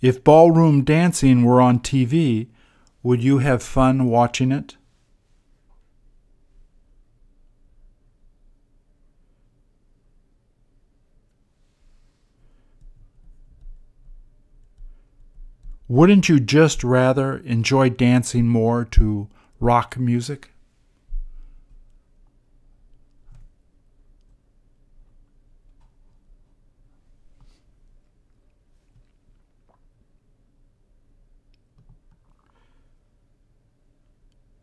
If 0.00 0.22
ballroom 0.22 0.84
dancing 0.84 1.42
were 1.42 1.60
on 1.60 1.80
TV, 1.80 2.46
would 3.02 3.24
you 3.24 3.38
have 3.38 3.60
fun 3.60 4.04
watching 4.04 4.52
it? 4.52 4.76
Wouldn't 15.92 16.26
you 16.26 16.40
just 16.40 16.82
rather 16.82 17.36
enjoy 17.36 17.90
dancing 17.90 18.48
more 18.48 18.82
to 18.92 19.28
rock 19.60 19.98
music? 19.98 20.52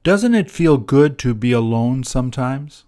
Doesn't 0.02 0.34
it 0.34 0.50
feel 0.50 0.78
good 0.78 1.20
to 1.20 1.36
be 1.36 1.52
alone 1.52 2.04
sometimes? 2.04 2.86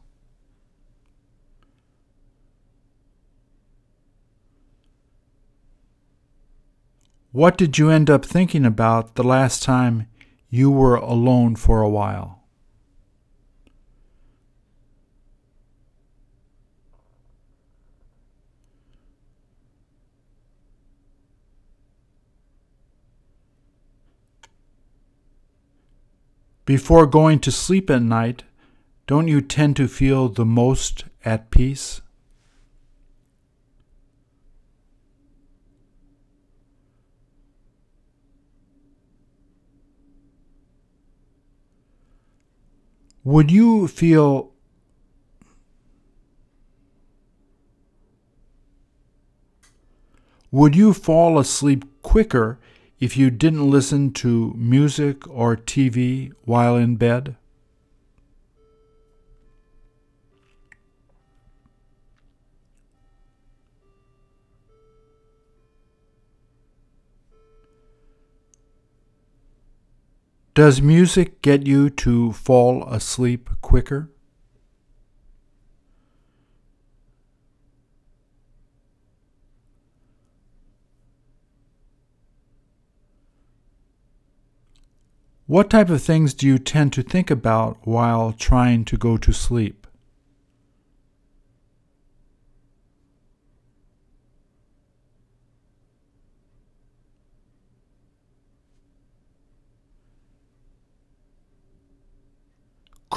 What 7.34 7.58
did 7.58 7.78
you 7.78 7.90
end 7.90 8.10
up 8.10 8.26
thinking 8.26 8.66
about 8.66 9.16
the 9.16 9.24
last 9.24 9.64
time 9.64 10.08
you 10.50 10.70
were 10.70 10.96
alone 10.96 11.56
for 11.56 11.82
a 11.82 11.88
while? 11.88 12.44
Before 26.66 27.06
going 27.06 27.40
to 27.40 27.52
sleep 27.52 27.90
at 27.90 28.02
night, 28.02 28.44
don't 29.08 29.30
you 29.30 29.40
tend 29.40 29.78
to 29.78 29.88
feel 29.88 30.28
the 30.28 30.46
most 30.46 31.06
at 31.24 31.50
peace? 31.50 32.02
Would 43.24 43.52
you 43.52 43.88
feel 43.88 44.52
Would 50.50 50.76
you 50.76 50.94
fall 50.94 51.40
asleep 51.40 51.86
quicker 52.02 52.60
if 53.00 53.16
you 53.16 53.32
didn't 53.32 53.70
listen 53.70 54.12
to 54.14 54.54
music 54.58 55.26
or 55.30 55.56
TV 55.56 56.34
while 56.44 56.76
in 56.76 56.98
bed? 56.98 57.38
Does 70.62 70.80
music 70.80 71.42
get 71.42 71.66
you 71.66 71.90
to 71.90 72.34
fall 72.34 72.88
asleep 72.88 73.50
quicker? 73.62 74.12
What 85.48 85.72
type 85.72 85.90
of 85.90 86.04
things 86.04 86.36
do 86.36 86.46
you 86.46 86.60
tend 86.60 86.94
to 86.94 87.02
think 87.02 87.32
about 87.32 87.80
while 87.88 88.32
trying 88.32 88.86
to 88.86 88.98
go 88.98 89.18
to 89.18 89.34
sleep? 89.34 89.81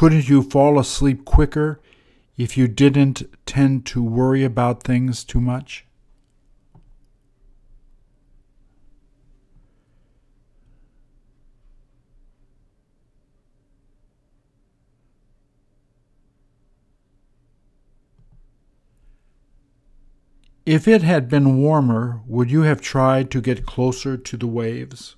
Couldn't 0.04 0.28
you 0.28 0.42
fall 0.42 0.78
asleep 0.78 1.24
quicker 1.24 1.80
if 2.36 2.58
you 2.58 2.68
didn't 2.68 3.22
tend 3.46 3.86
to 3.86 4.02
worry 4.02 4.44
about 4.44 4.82
things 4.82 5.24
too 5.24 5.40
much? 5.40 5.86
If 20.66 20.86
it 20.86 21.00
had 21.00 21.30
been 21.30 21.56
warmer, 21.56 22.20
would 22.26 22.50
you 22.50 22.60
have 22.60 22.82
tried 22.82 23.30
to 23.30 23.40
get 23.40 23.64
closer 23.64 24.18
to 24.18 24.36
the 24.36 24.46
waves? 24.46 25.16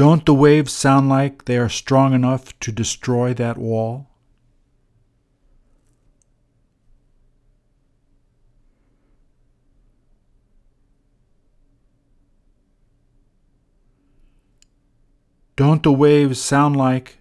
Don't 0.00 0.24
the 0.24 0.32
waves 0.32 0.72
sound 0.72 1.10
like 1.10 1.44
they 1.44 1.58
are 1.58 1.68
strong 1.68 2.14
enough 2.14 2.58
to 2.60 2.72
destroy 2.72 3.34
that 3.34 3.58
wall? 3.58 4.08
Don't 15.56 15.82
the 15.82 15.92
waves 15.92 16.40
sound 16.40 16.78
like 16.78 17.18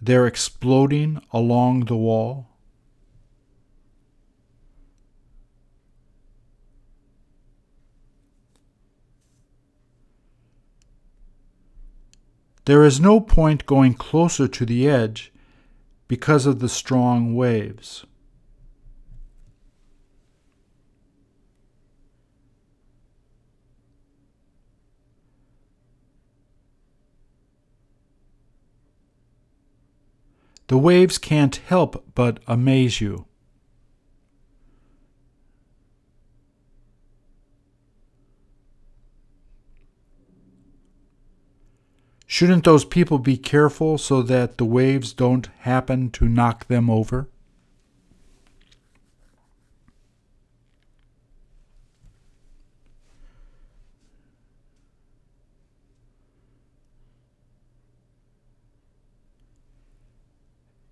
they're 0.00 0.26
exploding 0.26 1.20
along 1.34 1.84
the 1.84 1.96
wall? 1.96 2.49
There 12.70 12.84
is 12.84 13.00
no 13.00 13.18
point 13.20 13.66
going 13.66 13.94
closer 13.94 14.46
to 14.46 14.64
the 14.64 14.88
edge 14.88 15.32
because 16.06 16.46
of 16.46 16.60
the 16.60 16.68
strong 16.68 17.34
waves. 17.34 18.06
The 30.68 30.78
waves 30.78 31.18
can't 31.18 31.56
help 31.56 32.04
but 32.14 32.38
amaze 32.46 33.00
you. 33.00 33.26
Shouldn't 42.32 42.62
those 42.62 42.84
people 42.84 43.18
be 43.18 43.36
careful 43.36 43.98
so 43.98 44.22
that 44.22 44.56
the 44.56 44.64
waves 44.64 45.12
don't 45.12 45.48
happen 45.62 46.10
to 46.12 46.28
knock 46.28 46.68
them 46.68 46.88
over? 46.88 47.28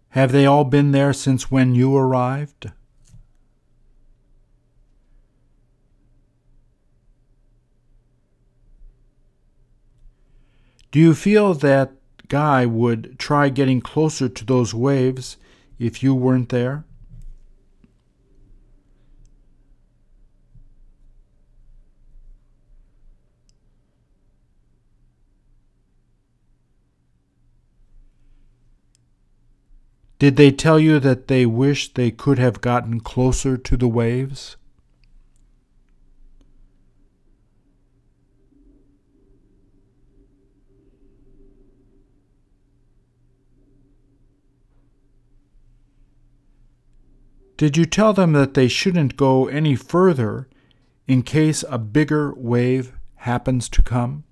Have 0.09 0.33
they 0.33 0.45
all 0.45 0.65
been 0.65 0.91
there 0.91 1.13
since 1.13 1.53
when 1.53 1.77
you 1.77 1.97
arrived? 1.97 2.73
Do 10.91 10.99
you 10.99 11.15
feel 11.15 11.53
that 11.55 11.93
guy 12.29 12.65
would 12.65 13.19
try 13.19 13.51
getting 13.51 13.81
closer 13.81 14.29
to 14.29 14.45
those 14.45 14.73
waves 14.73 15.37
if 15.79 16.03
you 16.03 16.15
weren't 16.15 16.49
there? 16.49 16.85
Did 30.19 30.37
they 30.37 30.51
tell 30.51 30.81
you 30.81 30.99
that 30.99 31.29
they 31.29 31.47
wish 31.47 31.95
they 31.95 32.11
could 32.11 32.39
have 32.41 32.61
gotten 32.61 32.99
closer 32.99 33.57
to 33.57 33.77
the 33.77 33.87
waves? 33.87 34.58
Did 47.59 47.77
you 47.77 47.87
tell 47.87 48.13
them 48.13 48.35
that 48.35 48.55
they 48.55 48.69
shouldn't 48.69 49.17
go 49.17 49.49
any 49.49 49.75
further 49.75 50.49
in 51.09 51.25
case 51.25 51.65
a 51.69 51.77
bigger 51.77 52.33
wave 52.37 52.93
happens 53.17 53.69
to 53.71 53.83
come? 53.83 54.23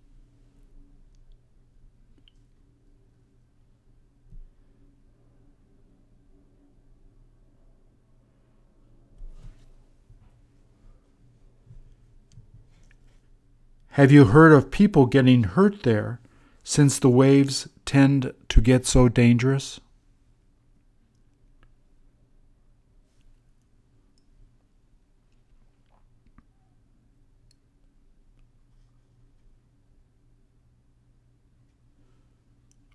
Have 13.88 14.12
you 14.12 14.26
heard 14.26 14.52
of 14.52 14.70
people 14.70 15.06
getting 15.06 15.42
hurt 15.42 15.82
there 15.82 16.20
since 16.62 17.00
the 17.00 17.10
waves 17.10 17.68
tend 17.84 18.32
to 18.50 18.60
get 18.60 18.86
so 18.86 19.08
dangerous? 19.08 19.80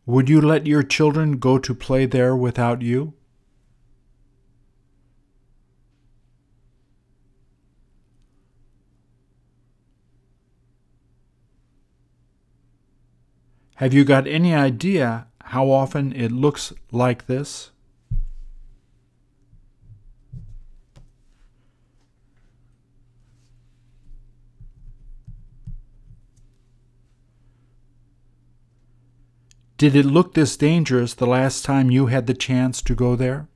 Would 0.05 0.29
you 0.29 0.41
let 0.41 0.65
your 0.65 0.83
children 0.83 1.37
go 1.37 1.59
to 1.59 1.75
play 1.75 2.05
there 2.05 2.35
without 2.35 2.81
you? 2.81 3.13
Have 13.75 13.93
you 13.93 14.03
got 14.03 14.27
any 14.27 14.53
idea 14.53 15.27
how 15.45 15.71
often 15.71 16.13
it 16.13 16.31
looks 16.31 16.71
like 16.91 17.25
this? 17.25 17.71
Did 29.81 29.95
it 29.95 30.05
look 30.05 30.35
this 30.35 30.57
dangerous 30.57 31.15
the 31.15 31.25
last 31.25 31.65
time 31.65 31.89
you 31.89 32.05
had 32.05 32.27
the 32.27 32.35
chance 32.35 32.83
to 32.83 32.93
go 32.93 33.15
there? 33.15 33.47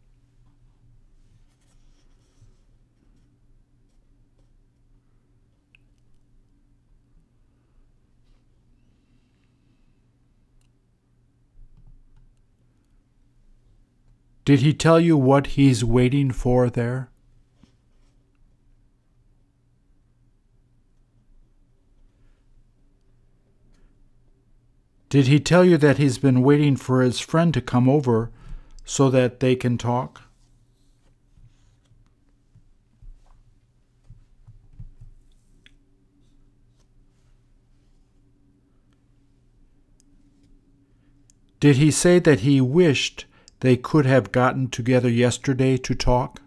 Did 14.45 14.61
he 14.61 14.73
tell 14.73 14.99
you 14.99 15.15
what 15.15 15.45
he's 15.45 15.85
waiting 15.85 16.31
for 16.31 16.71
there? 16.71 17.11
Did 25.09 25.27
he 25.27 25.39
tell 25.39 25.63
you 25.63 25.77
that 25.77 25.97
he's 25.97 26.17
been 26.17 26.41
waiting 26.41 26.75
for 26.75 27.01
his 27.01 27.19
friend 27.19 27.53
to 27.53 27.61
come 27.61 27.87
over 27.87 28.31
so 28.83 29.09
that 29.09 29.39
they 29.39 29.55
can 29.55 29.77
talk? 29.77 30.21
Did 41.59 41.77
he 41.77 41.89
say 41.89 42.19
that 42.19 42.41
he 42.41 42.61
wished 42.61 43.25
they 43.61 43.75
could 43.75 44.05
have 44.05 44.31
gotten 44.31 44.69
together 44.69 45.09
yesterday 45.09 45.77
to 45.77 45.95
talk? 45.95 46.41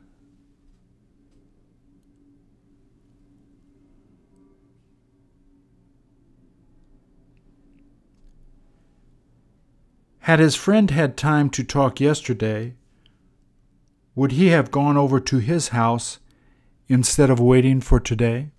Had 10.28 10.40
his 10.40 10.56
friend 10.56 10.90
had 10.90 11.16
time 11.16 11.48
to 11.48 11.64
talk 11.64 12.00
yesterday, 12.00 12.74
would 14.14 14.32
he 14.32 14.48
have 14.48 14.70
gone 14.70 14.94
over 14.94 15.20
to 15.20 15.38
his 15.38 15.68
house 15.68 16.18
instead 16.86 17.30
of 17.30 17.40
waiting 17.40 17.80
for 17.80 17.98
today? 17.98 18.50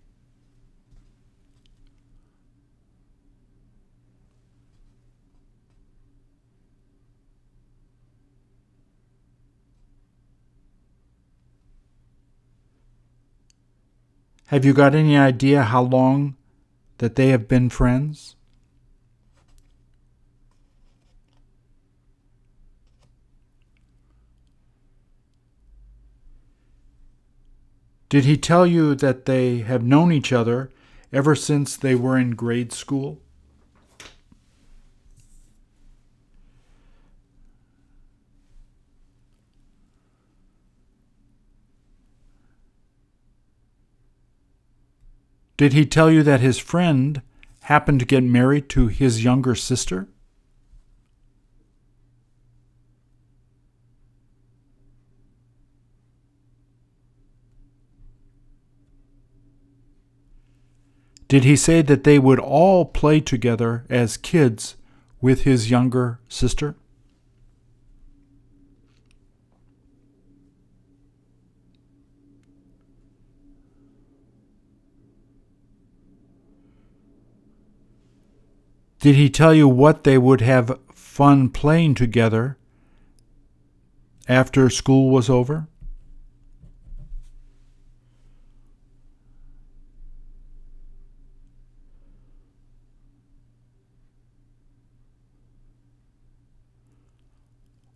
Have 14.48 14.66
you 14.66 14.74
got 14.74 14.96
any 14.96 15.16
idea 15.16 15.62
how 15.62 15.84
long 15.84 16.36
that 16.98 17.16
they 17.16 17.28
have 17.28 17.48
been 17.48 17.70
friends? 17.70 18.36
Did 28.10 28.26
he 28.26 28.38
tell 28.38 28.66
you 28.66 28.96
that 28.96 29.26
they 29.26 29.60
have 29.60 29.84
known 29.84 30.12
each 30.12 30.34
other 30.34 30.72
ever 31.14 31.36
since 31.36 31.78
they 31.78 31.94
were 31.94 32.18
in 32.18 32.32
grade 32.32 32.74
school? 32.74 33.22
Did 45.56 45.74
he 45.74 45.86
tell 45.86 46.10
you 46.10 46.24
that 46.24 46.40
his 46.40 46.58
friend 46.58 47.22
happened 47.64 48.00
to 48.00 48.06
get 48.06 48.24
married 48.24 48.70
to 48.70 48.88
his 48.88 49.24
younger 49.24 49.54
sister? 49.54 50.08
Did 61.30 61.44
he 61.44 61.56
say 61.56 61.84
that 61.84 62.06
they 62.06 62.18
would 62.18 62.40
all 62.40 62.86
play 62.86 63.20
together 63.20 63.86
as 63.88 64.18
kids 64.18 64.76
with 65.22 65.44
his 65.44 65.70
younger 65.70 66.20
sister? 66.28 66.76
Did 79.00 79.16
he 79.16 79.30
tell 79.30 79.54
you 79.54 79.68
what 79.68 80.04
they 80.04 80.18
would 80.18 80.42
have 80.42 80.80
fun 80.96 81.50
playing 81.50 81.94
together 81.94 82.58
after 84.28 84.68
school 84.72 85.12
was 85.12 85.30
over? 85.30 85.68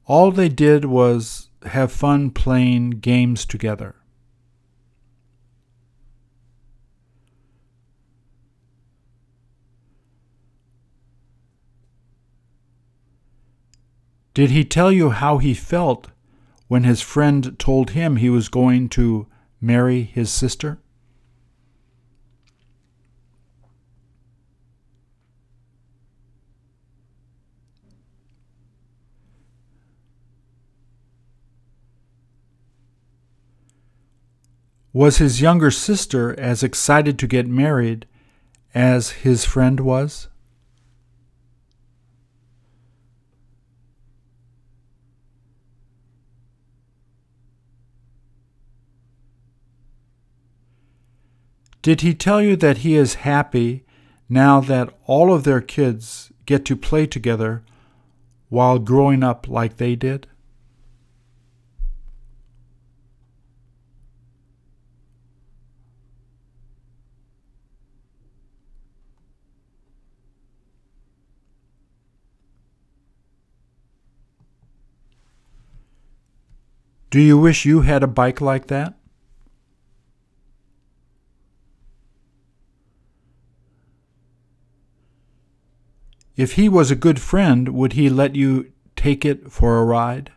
All 0.05 0.31
they 0.31 0.49
did 0.49 0.85
was 0.85 1.49
have 1.65 1.91
fun 1.91 2.31
playing 2.31 2.91
games 2.91 3.45
together. 3.45 3.95
Did 14.33 14.49
he 14.49 14.65
tell 14.65 14.91
you 14.91 15.11
how 15.11 15.37
he 15.37 15.53
felt 15.53 16.07
when 16.67 16.83
his 16.83 17.01
friend 17.01 17.57
told 17.59 17.91
him 17.91 18.15
he 18.15 18.29
was 18.29 18.49
going 18.49 18.89
to 18.89 19.27
marry 19.61 20.03
his 20.03 20.31
sister? 20.31 20.79
Was 34.93 35.17
his 35.17 35.41
younger 35.41 35.71
sister 35.71 36.39
as 36.39 36.61
excited 36.61 37.17
to 37.17 37.27
get 37.27 37.47
married 37.47 38.05
as 38.75 39.09
his 39.09 39.43
friend 39.43 39.79
was? 39.79 40.27
Did 51.81 52.01
he 52.01 52.13
tell 52.13 52.41
you 52.41 52.55
that 52.55 52.77
he 52.77 52.95
is 52.95 53.15
happy 53.15 53.83
now 54.29 54.61
that 54.61 54.95
all 55.05 55.33
of 55.33 55.43
their 55.43 55.59
kids 55.59 56.31
get 56.45 56.63
to 56.65 56.77
play 56.77 57.07
together 57.07 57.63
while 58.47 58.77
growing 58.77 59.23
up 59.23 59.49
like 59.49 59.77
they 59.77 59.95
did? 59.95 60.27
Do 77.13 77.21
you 77.21 77.37
wish 77.37 77.63
you 77.63 77.81
had 77.81 78.01
a 78.01 78.07
bike 78.07 78.41
like 78.41 78.65
that? 78.69 78.95
If 86.35 86.53
he 86.53 86.67
was 86.67 86.89
a 86.89 86.95
good 86.95 87.21
friend, 87.21 87.69
would 87.69 87.93
he 87.93 88.09
let 88.09 88.35
you 88.35 88.71
take 88.95 89.25
it 89.25 89.51
for 89.51 89.77
a 89.77 89.85
ride? 89.85 90.31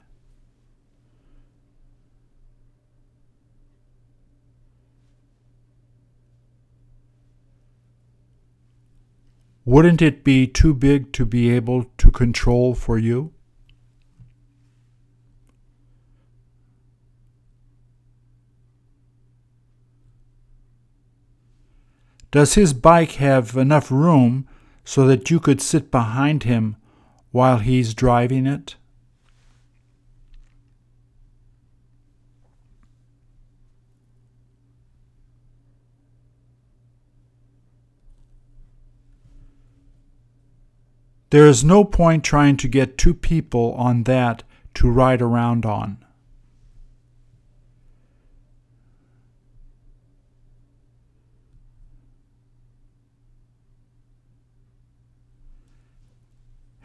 Wouldn't 9.64 10.02
it 10.02 10.22
be 10.22 10.46
too 10.46 10.74
big 10.74 11.10
to 11.14 11.24
be 11.24 11.48
able 11.48 11.84
to 11.96 12.10
control 12.10 12.74
for 12.74 12.98
you? 12.98 13.32
Does 22.36 22.52
his 22.52 22.74
bike 22.74 23.12
have 23.12 23.56
enough 23.56 23.90
room 23.90 24.46
so 24.84 25.06
that 25.06 25.30
you 25.30 25.40
could 25.40 25.62
sit 25.62 25.90
behind 25.90 26.42
him 26.42 26.76
while 27.30 27.60
he's 27.60 27.94
driving 27.94 28.46
it? 28.46 28.76
There 41.30 41.46
is 41.46 41.64
no 41.64 41.86
point 41.86 42.22
trying 42.22 42.58
to 42.58 42.68
get 42.68 42.98
two 42.98 43.14
people 43.14 43.72
on 43.78 44.02
that 44.02 44.42
to 44.74 44.90
ride 44.90 45.22
around 45.22 45.64
on. 45.64 46.04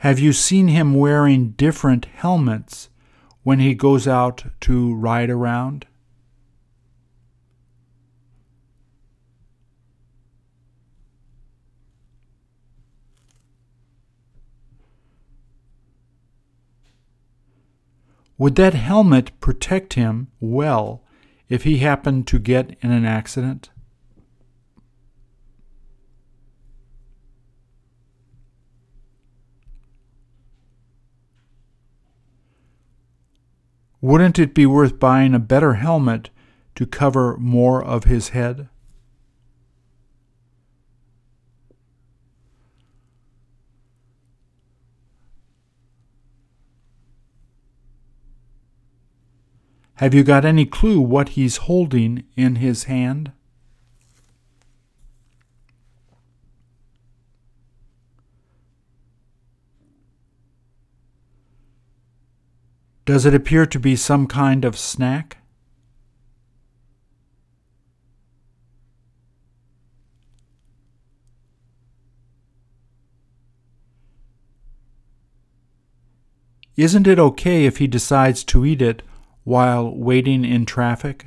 Have 0.02 0.18
you 0.18 0.34
seen 0.34 0.68
him 0.68 0.96
wearing 0.96 1.52
different 1.52 2.06
helmets 2.06 2.90
when 3.44 3.60
he 3.60 3.76
goes 3.76 4.08
out 4.08 4.46
to 4.62 4.96
ride 4.96 5.30
around? 5.30 5.86
Would 18.40 18.56
that 18.56 18.74
helmet 18.74 19.40
protect 19.40 19.94
him 19.94 20.30
well 20.40 21.04
if 21.48 21.62
he 21.62 21.78
happened 21.78 22.26
to 22.26 22.40
get 22.40 22.76
in 22.82 22.90
an 22.90 23.06
accident? 23.06 23.70
Wouldn't 34.02 34.40
it 34.40 34.56
be 34.56 34.66
worth 34.66 35.00
buying 35.00 35.36
a 35.36 35.40
better 35.40 35.76
helmet 35.76 36.32
to 36.74 36.88
cover 36.88 37.38
more 37.38 37.84
of 37.84 38.06
his 38.06 38.30
head? 38.30 38.68
Have 49.96 50.16
you 50.16 50.24
got 50.24 50.46
any 50.46 50.66
clue 50.66 51.00
what 51.00 51.30
he's 51.30 51.58
holding 51.58 52.24
in 52.36 52.56
his 52.56 52.86
hand? 52.86 53.32
Does 63.06 63.26
it 63.26 63.34
appear 63.34 63.66
to 63.66 63.80
be 63.80 63.96
some 63.96 64.28
kind 64.28 64.64
of 64.64 64.78
snack? 64.78 65.38
Isn't 76.78 77.06
it 77.06 77.20
okay 77.20 77.66
if 77.66 77.78
he 77.78 77.88
decides 77.88 78.44
to 78.46 78.66
eat 78.66 78.82
it 78.82 79.04
while 79.44 79.94
waiting 79.96 80.46
in 80.46 80.66
traffic? 80.66 81.26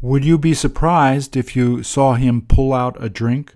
Would 0.00 0.24
you 0.24 0.38
be 0.38 0.54
surprised 0.54 1.36
if 1.36 1.56
you 1.56 1.82
saw 1.82 2.14
him 2.14 2.42
pull 2.42 2.72
out 2.72 2.96
a 3.02 3.08
drink? 3.08 3.54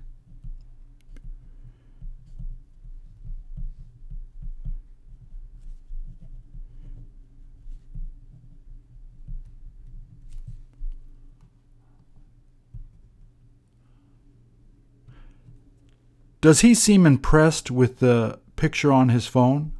Does 16.40 16.62
he 16.62 16.74
seem 16.74 17.07
impressed 17.07 17.70
with 17.70 18.01
the 18.01 18.40
picture 18.57 18.93
on 18.93 19.11
his 19.11 19.28
phone? 19.28 19.72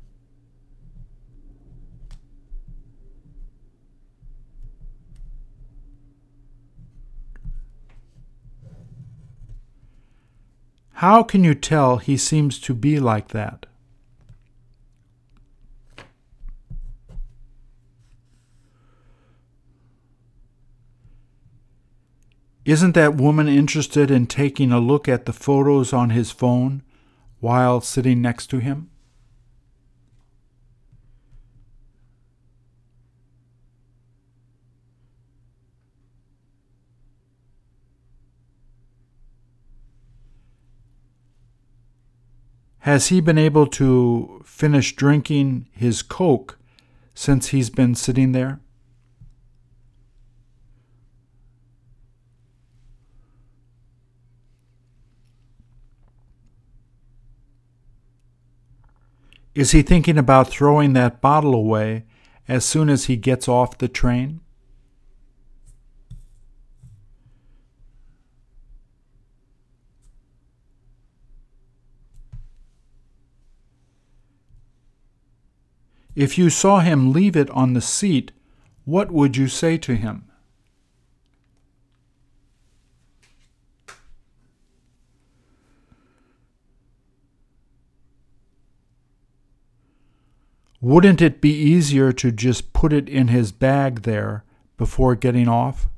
How 11.03 11.25
can 11.25 11.43
you 11.43 11.57
tell 11.57 11.97
he 11.97 12.17
seems 12.17 12.61
to 12.61 12.73
be 12.75 13.01
like 13.01 13.31
that? 13.31 13.67
Isn't 22.65 22.95
that 22.95 23.17
woman 23.17 23.49
interested 23.49 24.13
in 24.13 24.29
taking 24.29 24.71
a 24.71 24.79
look 24.79 25.09
at 25.09 25.27
the 25.27 25.33
photos 25.33 25.93
on 25.93 26.11
his 26.11 26.31
phone 26.31 26.85
while 27.41 27.81
sitting 27.81 28.23
next 28.23 28.47
to 28.51 28.59
him? 28.59 28.92
Has 42.83 43.09
he 43.11 43.21
been 43.21 43.39
able 43.39 43.69
to 43.69 44.43
finish 44.45 44.97
drinking 44.97 45.69
his 45.71 46.03
Coke 46.03 46.59
since 47.15 47.49
he's 47.49 47.71
been 47.71 47.95
sitting 47.95 48.33
there? 48.33 48.59
Is 59.55 59.71
he 59.71 59.83
thinking 59.83 60.19
about 60.19 60.49
throwing 60.49 60.93
that 60.95 61.21
bottle 61.21 61.55
away 61.55 62.05
as 62.49 62.65
soon 62.65 62.89
as 62.89 63.05
he 63.05 63.15
gets 63.17 63.47
off 63.47 63.79
the 63.79 63.87
train? 63.87 64.42
If 76.15 76.37
you 76.37 76.51
saw 76.51 76.81
him 76.81 77.13
leave 77.13 77.37
it 77.37 77.49
on 77.51 77.73
the 77.73 77.81
seat, 77.81 78.33
what 78.85 79.11
would 79.11 79.37
you 79.37 79.49
say 79.49 79.79
to 79.79 79.95
him? 79.95 80.25
Wouldn't 90.83 91.23
it 91.23 91.41
be 91.41 91.53
easier 91.55 92.13
to 92.13 92.33
just 92.33 92.73
put 92.73 92.93
it 92.93 93.09
in 93.09 93.29
his 93.29 93.53
bag 93.53 94.03
there 94.03 94.45
before 94.77 95.15
getting 95.15 95.47
off? 95.47 95.89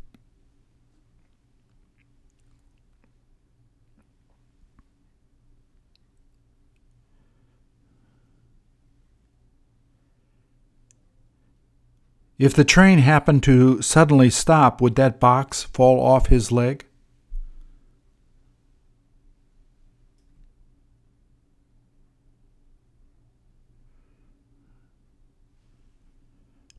If 12.39 12.55
the 12.55 12.65
train 12.65 12.99
happened 12.99 13.45
to 13.45 13.81
suddenly 13.81 14.29
stop, 14.29 14.81
would 14.81 14.97
that 14.97 15.21
box 15.21 15.63
fall 15.63 16.01
off 16.01 16.27
his 16.27 16.51
leg? 16.51 16.85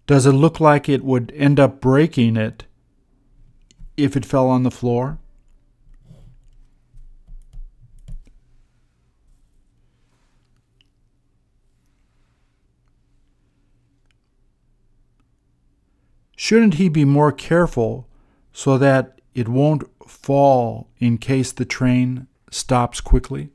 Does 0.07 0.25
it 0.25 0.33
look 0.33 0.59
like 0.59 0.87
it 0.87 1.03
would 1.03 1.31
end 1.35 1.59
up 1.59 1.81
breaking 1.81 2.37
it 2.37 2.65
if 3.97 4.15
it 4.15 4.25
fell 4.25 4.49
on 4.49 4.63
the 4.63 4.69
floor? 4.69 5.19
Shouldn't 16.35 16.75
he 16.75 16.89
be 16.89 17.05
more 17.05 17.31
careful 17.31 18.07
so 18.51 18.77
that 18.77 19.21
it 19.33 19.47
won't 19.47 19.83
fall 20.07 20.89
in 20.97 21.17
case 21.17 21.51
the 21.51 21.65
train 21.65 22.27
stops 22.51 23.01
quickly? 23.01 23.51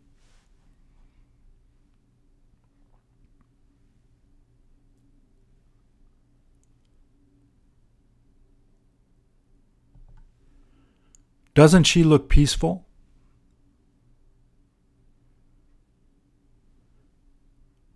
Doesn't 11.55 11.85
she 11.85 12.05
look 12.05 12.29
peaceful? 12.29 12.87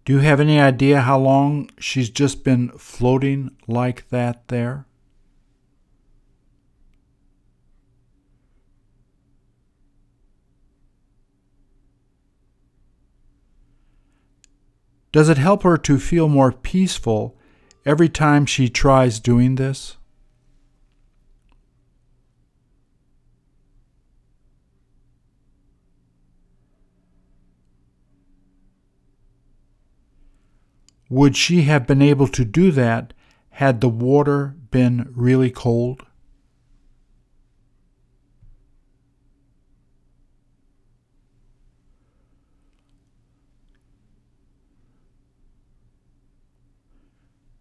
Do 0.04 0.12
you 0.12 0.18
have 0.18 0.38
any 0.38 0.60
idea 0.60 1.00
how 1.00 1.18
long 1.18 1.70
she's 1.78 2.10
just 2.10 2.44
been 2.44 2.68
floating 2.76 3.56
like 3.66 4.08
that 4.10 4.48
there? 4.48 4.86
Does 15.10 15.28
it 15.28 15.38
help 15.38 15.62
her 15.62 15.78
to 15.78 15.98
feel 15.98 16.28
more 16.28 16.52
peaceful 16.52 17.38
every 17.86 18.08
time 18.08 18.44
she 18.44 18.68
tries 18.68 19.20
doing 19.20 19.54
this? 19.54 19.96
Would 31.14 31.36
she 31.36 31.62
have 31.62 31.86
been 31.86 32.02
able 32.02 32.26
to 32.26 32.44
do 32.44 32.72
that 32.72 33.12
had 33.50 33.80
the 33.80 33.88
water 33.88 34.56
been 34.72 35.12
really 35.14 35.48
cold? 35.48 36.04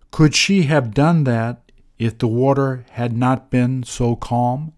Could 0.09 0.33
she 0.33 0.63
have 0.63 0.95
done 0.95 1.23
that 1.25 1.71
if 1.99 2.17
the 2.17 2.27
water 2.27 2.87
had 2.93 3.15
not 3.15 3.51
been 3.51 3.83
so 3.83 4.15
calm? 4.15 4.73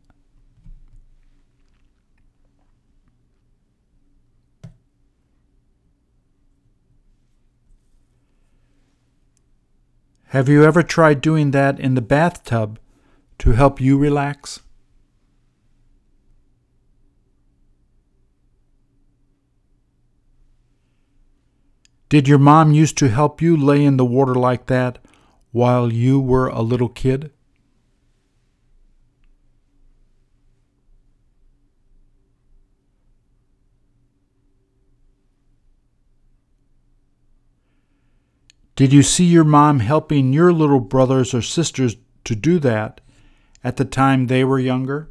Have 10.29 10.49
you 10.49 10.63
ever 10.63 10.83
tried 10.83 11.21
doing 11.21 11.51
that 11.51 11.79
in 11.79 11.95
the 11.95 12.01
bathtub 12.01 12.79
to 13.37 13.51
help 13.51 13.79
you 13.79 13.97
relax? 13.97 14.61
Did 22.09 22.27
your 22.27 22.37
mom 22.37 22.71
used 22.71 22.97
to 22.99 23.09
help 23.09 23.41
you 23.41 23.57
lay 23.57 23.83
in 23.83 23.97
the 23.97 24.05
water 24.05 24.35
like 24.35 24.67
that 24.67 24.99
while 25.51 25.91
you 25.91 26.19
were 26.19 26.47
a 26.47 26.61
little 26.61 26.89
kid? 26.89 27.31
Did 38.75 38.91
you 38.91 39.03
see 39.03 39.23
your 39.23 39.45
mom 39.45 39.79
helping 39.79 40.33
your 40.33 40.51
little 40.51 40.81
brothers 40.81 41.33
or 41.33 41.41
sisters 41.41 41.95
to 42.25 42.35
do 42.35 42.59
that 42.59 42.99
at 43.63 43.77
the 43.77 43.85
time 43.85 44.27
they 44.27 44.43
were 44.43 44.59
younger? 44.59 45.09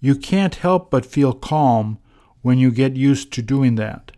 You 0.00 0.14
can't 0.14 0.54
help 0.54 0.90
but 0.90 1.06
feel 1.06 1.32
calm 1.32 1.98
when 2.42 2.58
you 2.58 2.70
get 2.70 2.96
used 2.96 3.32
to 3.32 3.42
doing 3.42 3.74
that. 3.76 4.11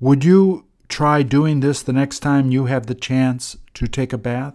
Would 0.00 0.24
you 0.24 0.66
try 0.88 1.22
doing 1.22 1.58
this 1.58 1.82
the 1.82 1.92
next 1.92 2.20
time 2.20 2.52
you 2.52 2.66
have 2.66 2.86
the 2.86 2.94
chance 2.94 3.56
to 3.74 3.88
take 3.88 4.12
a 4.12 4.18
bath? 4.18 4.54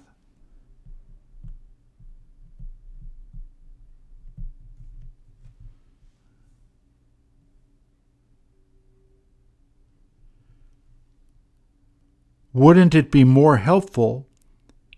Wouldn't 12.53 12.95
it 12.95 13.11
be 13.11 13.25
more 13.25 13.57
helpful 13.57 14.27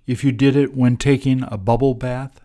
if 0.06 0.24
you 0.24 0.32
did 0.32 0.56
it 0.56 0.76
when 0.76 0.98
taking 0.98 1.44
a 1.48 1.58
bubble 1.58 1.96
bath? 1.96 2.45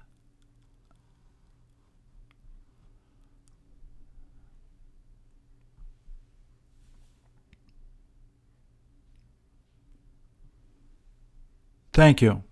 Thank 11.92 12.22
you. 12.22 12.42